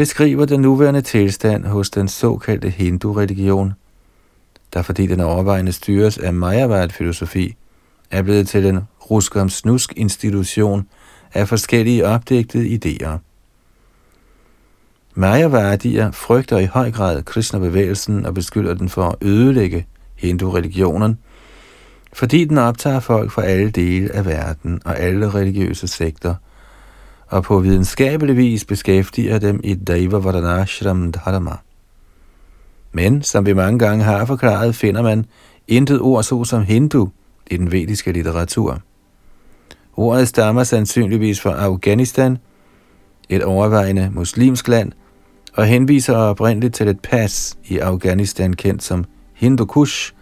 beskriver 0.01 0.45
den 0.45 0.61
nuværende 0.61 1.01
tilstand 1.03 1.65
hos 1.65 1.91
den 1.91 2.09
såkaldte 2.09 2.71
hindu-religion, 2.71 3.73
der 4.73 4.83
fordi 4.83 5.07
den 5.07 5.21
overvejende 5.21 5.73
styres 5.73 6.19
af 6.19 6.35
Mayavad-filosofi, 6.35 7.57
er 8.11 8.23
blevet 8.23 8.49
til 8.49 8.67
en 8.67 8.81
ruskam-snusk 9.11 9.93
institution 9.97 10.87
af 11.35 11.49
forskellige 11.49 12.07
opdægtede 12.07 12.79
idéer. 12.79 13.19
Mayavadier 15.15 16.11
frygter 16.11 16.59
i 16.59 16.67
høj 16.67 16.91
grad 16.91 17.23
Krishna-bevægelsen 17.23 18.27
og 18.27 18.35
beskylder 18.35 18.75
den 18.75 18.89
for 18.89 19.05
at 19.09 19.15
ødelægge 19.23 19.87
hindu-religionen, 20.17 21.19
fordi 22.13 22.45
den 22.45 22.59
optager 22.59 23.01
folk 23.01 23.31
fra 23.31 23.43
alle 23.43 23.71
dele 23.71 24.13
af 24.13 24.27
verden 24.27 24.81
og 24.85 24.99
alle 24.99 25.35
religiøse 25.35 25.89
sekter, 25.89 26.35
og 27.31 27.43
på 27.43 27.59
videnskabelig 27.59 28.37
vis 28.37 28.65
beskæftiger 28.65 29.39
dem 29.39 29.61
i 29.65 29.75
Daiva 29.75 30.19
Varanashram 30.19 31.13
Dharma. 31.13 31.57
Men, 32.93 33.23
som 33.23 33.47
vi 33.47 33.53
mange 33.53 33.79
gange 33.79 34.05
har 34.05 34.25
forklaret, 34.25 34.75
finder 34.75 35.03
man 35.03 35.27
intet 35.69 36.01
ord 36.01 36.23
så 36.23 36.45
som 36.45 36.63
hindu 36.63 37.09
i 37.51 37.57
den 37.57 37.73
vediske 37.73 38.13
litteratur. 38.13 38.81
Ordet 39.97 40.29
stammer 40.29 40.65
sandsynligvis 40.65 41.41
fra 41.41 41.55
Afghanistan, 41.55 42.39
et 43.29 43.45
overvejende 43.45 44.11
muslimsk 44.15 44.69
land, 44.69 44.93
og 45.55 45.67
henviser 45.67 46.17
oprindeligt 46.17 46.75
til 46.75 46.89
et 46.89 47.01
pas 47.01 47.59
i 47.65 47.79
Afghanistan 47.79 48.53
kendt 48.53 48.83
som 48.83 49.05
Hindu 49.35 49.65
Kush, 49.65 50.13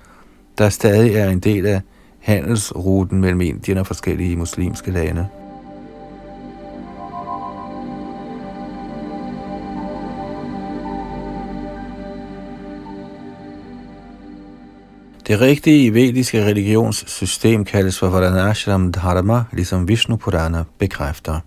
der 0.59 0.69
stadig 0.69 1.15
er 1.15 1.31
en 1.31 1.41
del 1.41 1.67
af 1.67 1.81
handelsruten 2.21 3.21
mellem 3.21 3.41
Indien 3.41 3.79
og 3.79 3.87
forskellige 3.87 4.37
muslimske 4.37 4.91
lande. 4.91 5.29
Det 15.29 15.41
rigtige 15.41 15.95
vediske 15.95 16.45
religionssystem 16.45 17.65
kaldes 17.65 17.99
for 17.99 18.09
Varanashram 18.09 18.93
Dharma, 18.93 19.45
ligesom 19.53 19.89
Vishnu 19.89 20.17
Purana 20.17 20.65
bekræfter. 20.79 21.41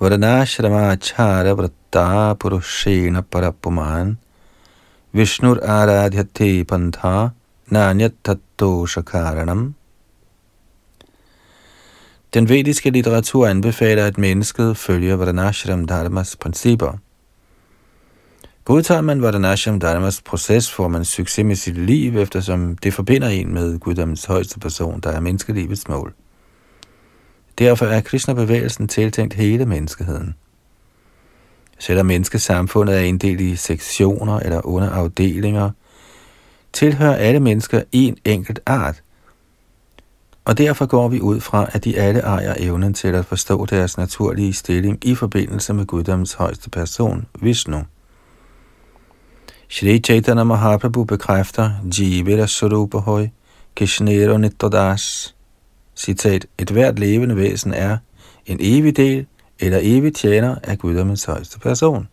Varanashrama 0.00 0.96
Chara 0.96 1.52
Vrata 1.52 2.34
Purushena 2.34 3.20
Parapuman 3.20 4.18
Vishnur 5.12 5.58
Aradhyate 5.62 6.64
Pantha 6.64 7.28
Nanyat 7.66 8.12
Shakaranam 8.86 9.74
Den 12.34 12.48
vediske 12.48 12.90
litteratur 12.90 13.46
anbefaler, 13.46 14.06
at 14.06 14.18
mennesket 14.18 14.76
følger 14.76 15.16
Varanashram 15.16 15.86
Dharmas 15.86 16.36
principper. 16.36 16.98
Godtager 18.64 19.00
man 19.00 19.22
Varanasham 19.22 19.80
Dharmas 19.80 20.20
proces, 20.20 20.70
får 20.70 20.88
man 20.88 21.04
succes 21.04 21.44
med 21.44 21.56
sit 21.56 21.78
liv, 21.78 22.18
eftersom 22.18 22.76
det 22.76 22.94
forbinder 22.94 23.28
en 23.28 23.54
med 23.54 23.78
guddommens 23.78 24.24
højeste 24.24 24.60
person, 24.60 25.00
der 25.00 25.10
er 25.10 25.20
menneskelivets 25.20 25.88
mål. 25.88 26.14
Derfor 27.58 27.86
er 27.86 28.00
Krishna-bevægelsen 28.00 28.88
tiltænkt 28.88 29.34
hele 29.34 29.66
menneskeheden. 29.66 30.34
Selvom 31.78 32.06
menneskesamfundet 32.06 32.96
er 32.96 33.00
inddelt 33.00 33.40
i 33.40 33.56
sektioner 33.56 34.40
eller 34.40 34.66
underafdelinger, 34.66 35.70
tilhører 36.72 37.16
alle 37.16 37.40
mennesker 37.40 37.82
en 37.92 38.16
enkelt 38.24 38.60
art. 38.66 39.02
Og 40.44 40.58
derfor 40.58 40.86
går 40.86 41.08
vi 41.08 41.20
ud 41.20 41.40
fra, 41.40 41.68
at 41.72 41.84
de 41.84 41.98
alle 41.98 42.20
ejer 42.20 42.54
evnen 42.58 42.94
til 42.94 43.08
at 43.08 43.26
forstå 43.26 43.66
deres 43.66 43.98
naturlige 43.98 44.52
stilling 44.52 44.98
i 45.06 45.14
forbindelse 45.14 45.74
med 45.74 45.86
guddommens 45.86 46.32
højeste 46.32 46.70
person, 46.70 47.26
Vishnu. 47.40 47.84
Shri 49.72 49.98
Chaitanya 49.98 50.44
Mahaprabhu 50.44 51.04
bekræfter 51.04 51.70
Jivira 51.98 52.46
Surupahoi 52.46 53.28
Kishnero 53.74 54.36
Nittodas. 54.36 55.34
Citat, 55.96 56.46
et 56.58 56.70
hvert 56.70 56.98
levende 56.98 57.36
væsen 57.36 57.74
er 57.74 57.98
en 58.46 58.58
evig 58.60 58.96
del 58.96 59.26
eller 59.58 59.78
evig 59.82 60.14
tjener 60.14 60.56
af 60.62 60.78
guddommens 60.78 61.24
højeste 61.24 61.58
person. 61.58 62.08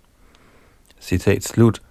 Citat 1.01 1.43
slut. 1.43 1.81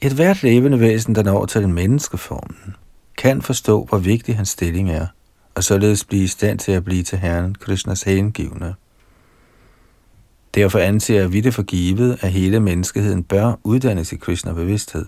Et 0.00 0.12
hvert 0.12 0.42
levende 0.42 0.80
væsen, 0.80 1.14
der 1.14 1.22
når 1.22 1.46
til 1.46 1.68
menneskeformen, 1.68 2.76
kan 3.18 3.42
forstå, 3.42 3.84
hvor 3.84 3.98
vigtig 3.98 4.36
hans 4.36 4.48
stilling 4.48 4.90
er, 4.90 5.06
og 5.54 5.64
således 5.64 6.04
blive 6.04 6.24
i 6.24 6.26
stand 6.26 6.58
til 6.58 6.72
at 6.72 6.84
blive 6.84 7.02
til 7.02 7.18
Herren 7.18 7.54
Krishnas 7.54 8.02
hengivne. 8.02 8.74
Derfor 10.54 10.78
anser 10.78 11.26
vi 11.26 11.40
det 11.40 11.54
for 11.54 11.62
givet, 11.62 12.18
at 12.20 12.32
hele 12.32 12.60
menneskeheden 12.60 13.22
bør 13.22 13.52
uddannes 13.64 14.12
i 14.12 14.16
Krishna-bevidsthed. 14.16 15.04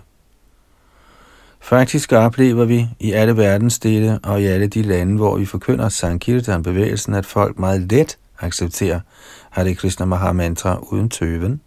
Faktisk 1.61 2.13
oplever 2.13 2.65
vi 2.65 2.89
i 3.01 3.13
alle 3.13 3.37
verdensdele 3.37 4.19
og 4.23 4.43
i 4.43 4.45
alle 4.45 4.67
de 4.67 4.83
lande, 4.83 5.17
hvor 5.17 5.37
vi 5.39 5.45
forkynder 5.45 5.89
Sankirtan-bevægelsen, 5.89 7.15
at 7.15 7.27
folk 7.27 7.59
meget 7.59 7.93
let 7.93 8.19
accepterer 8.41 9.01
Hare 9.51 9.75
Krishna 9.75 10.07
Maha 10.07 10.33
Mantra 10.33 10.79
uden 10.93 11.09
tøven. 11.09 11.61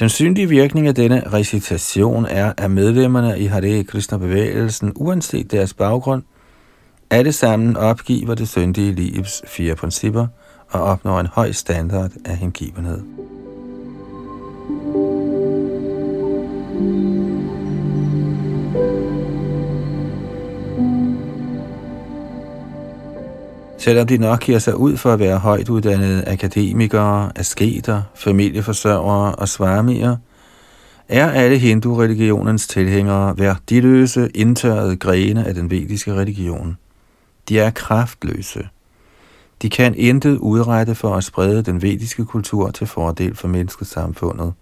Den 0.00 0.08
synlige 0.08 0.48
virkning 0.48 0.88
af 0.88 0.94
denne 0.94 1.32
recitation 1.32 2.26
er, 2.26 2.52
at 2.56 2.70
medlemmerne 2.70 3.38
i 3.38 3.46
Hare 3.46 3.84
Krishna-bevægelsen, 3.84 4.92
uanset 4.94 5.50
deres 5.50 5.74
baggrund, 5.74 6.22
alle 7.10 7.32
sammen 7.32 7.76
opgiver 7.76 8.34
det 8.34 8.48
syndige 8.48 8.92
livs 8.92 9.42
fire 9.46 9.74
principper 9.74 10.26
og 10.68 10.82
opnår 10.82 11.20
en 11.20 11.26
høj 11.26 11.52
standard 11.52 12.10
af 12.24 12.36
hengivenhed. 12.36 13.02
Selvom 23.78 24.06
de 24.06 24.18
nok 24.18 24.40
giver 24.40 24.58
sig 24.58 24.76
ud 24.76 24.96
for 24.96 25.12
at 25.12 25.18
være 25.18 25.38
højt 25.38 25.68
uddannede 25.68 26.28
akademikere, 26.28 27.30
asketer, 27.36 28.02
familieforsørgere 28.14 29.34
og 29.34 29.48
svarmier, 29.48 30.16
er 31.08 31.30
alle 31.30 31.58
hindu-religionens 31.58 32.66
tilhængere 32.66 33.38
værdiløse, 33.38 34.30
indtørrede 34.34 34.96
grene 34.96 35.46
af 35.46 35.54
den 35.54 35.70
vediske 35.70 36.14
religion. 36.14 36.76
De 37.48 37.58
er 37.58 37.70
kraftløse. 37.70 38.68
De 39.62 39.70
kan 39.70 39.94
intet 39.94 40.38
udrette 40.38 40.94
for 40.94 41.14
at 41.14 41.24
sprede 41.24 41.62
den 41.62 41.82
vediske 41.82 42.24
kultur 42.24 42.70
til 42.70 42.86
fordel 42.86 43.34
for 43.34 43.48
menneskesamfundet. 43.48 44.52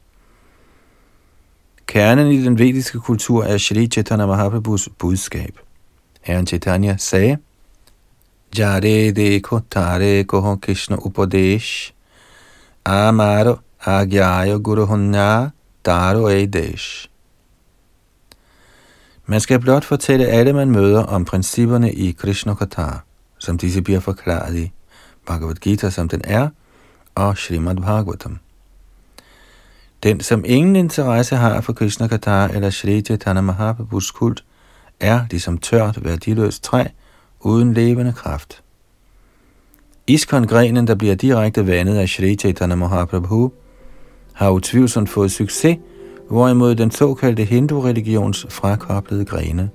Kernen 1.86 2.32
i 2.32 2.44
den 2.44 2.58
vediske 2.58 2.98
kultur 2.98 3.44
er 3.44 3.58
Shri 3.58 3.86
Chaitanya 3.86 4.26
Mahaprabhus 4.26 4.88
budskab. 4.98 5.58
Herren 6.22 6.46
Chaitanya 6.46 6.96
sagde, 6.96 7.38
Jare 8.58 9.12
dekho 9.12 9.60
tare 9.70 10.24
koho 10.24 10.56
Krishna 10.56 10.96
upadesh, 10.96 11.92
amaro 12.84 13.56
agyayo 13.80 14.58
guru 14.58 14.86
hunya 14.86 15.50
daro 15.84 16.28
edesh. 16.28 17.08
Man 19.26 19.40
skal 19.40 19.60
blot 19.60 19.84
fortælle 19.84 20.26
alle, 20.26 20.52
man 20.52 20.70
møder 20.70 21.02
om 21.02 21.24
principperne 21.24 21.92
i 21.92 22.12
Krishna 22.12 22.54
Katha, 22.54 22.90
som 23.38 23.58
disse 23.58 23.82
bliver 23.82 24.00
forklaret 24.00 24.56
i 24.56 24.72
Bhagavad 25.26 25.54
Gita, 25.54 25.90
som 25.90 26.08
den 26.08 26.20
er, 26.24 26.48
og 27.14 27.38
Srimad 27.38 27.76
Bhagavatam. 27.76 28.38
Den, 30.02 30.20
som 30.20 30.44
ingen 30.46 30.76
interesse 30.76 31.36
har 31.36 31.60
for 31.60 31.72
Krishna 31.72 32.06
Katha 32.06 32.46
eller 32.46 32.70
Shri 32.70 33.02
Chaitanya 33.02 33.40
Mahaprabhus 33.40 34.10
kult, 34.10 34.44
er 35.00 35.20
ligesom 35.30 35.58
tørt, 35.58 36.04
værdiløst 36.04 36.62
træ, 36.62 36.84
uden 37.40 37.74
levende 37.74 38.12
kraft. 38.12 38.62
Iskon-grenen, 40.06 40.86
der 40.86 40.94
bliver 40.94 41.14
direkte 41.14 41.66
vandet 41.66 41.96
af 41.96 42.08
Shri 42.08 42.36
Chaitanya 42.36 42.76
Mahaprabhu, 42.76 43.52
har 44.32 44.50
utvivlsomt 44.50 45.08
fået 45.08 45.32
succes, 45.32 45.78
hvorimod 46.28 46.74
den 46.74 46.90
såkaldte 46.90 47.44
hindu-religions 47.44 48.46
frakoblede 48.48 49.24
grene, 49.24 49.70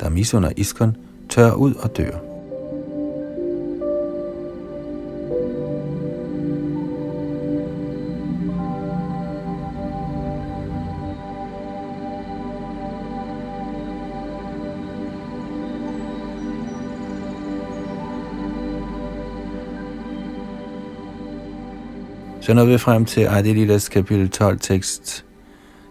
der 0.00 0.08
misunder 0.08 0.50
Iskon, 0.56 0.96
tør 1.28 1.52
ud 1.52 1.74
og 1.74 1.96
dør. 1.96 2.31
Så 22.42 22.54
når 22.54 22.64
vi 22.64 22.78
frem 22.78 23.04
til 23.04 23.20
Adelilas 23.20 23.88
kapitel 23.88 24.30
12, 24.30 24.58
tekst 24.58 25.24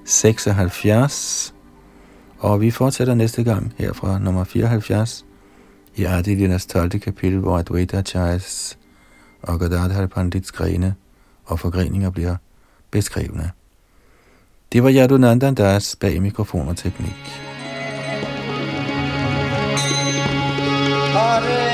76, 0.06 1.54
og 2.40 2.62
vi 2.62 2.72
fortsætter 2.72 3.14
næste 3.14 3.44
gang 3.44 3.74
her 3.78 3.94
fra 3.94 4.20
nummer 4.20 4.44
74 4.44 5.26
i 5.96 6.04
Adililas 6.04 6.66
12. 6.66 7.00
kapitel, 7.00 7.40
hvor 7.40 7.58
Advaita 7.58 8.02
Chais 8.02 8.78
og 9.42 9.60
Gadadhar 9.60 10.08
Pandits 10.08 10.52
grene 10.52 10.96
og 11.46 11.60
forgreninger 11.60 12.10
bliver 12.10 12.36
beskrevne. 12.92 13.52
Det 14.74 14.84
var 14.84 14.92
Yadunandan 14.92 15.56
Das 15.56 15.96
bag 15.96 16.22
mikrofon 16.22 16.68
og 16.68 16.78
teknik. 16.78 17.42
Hare 21.14 21.71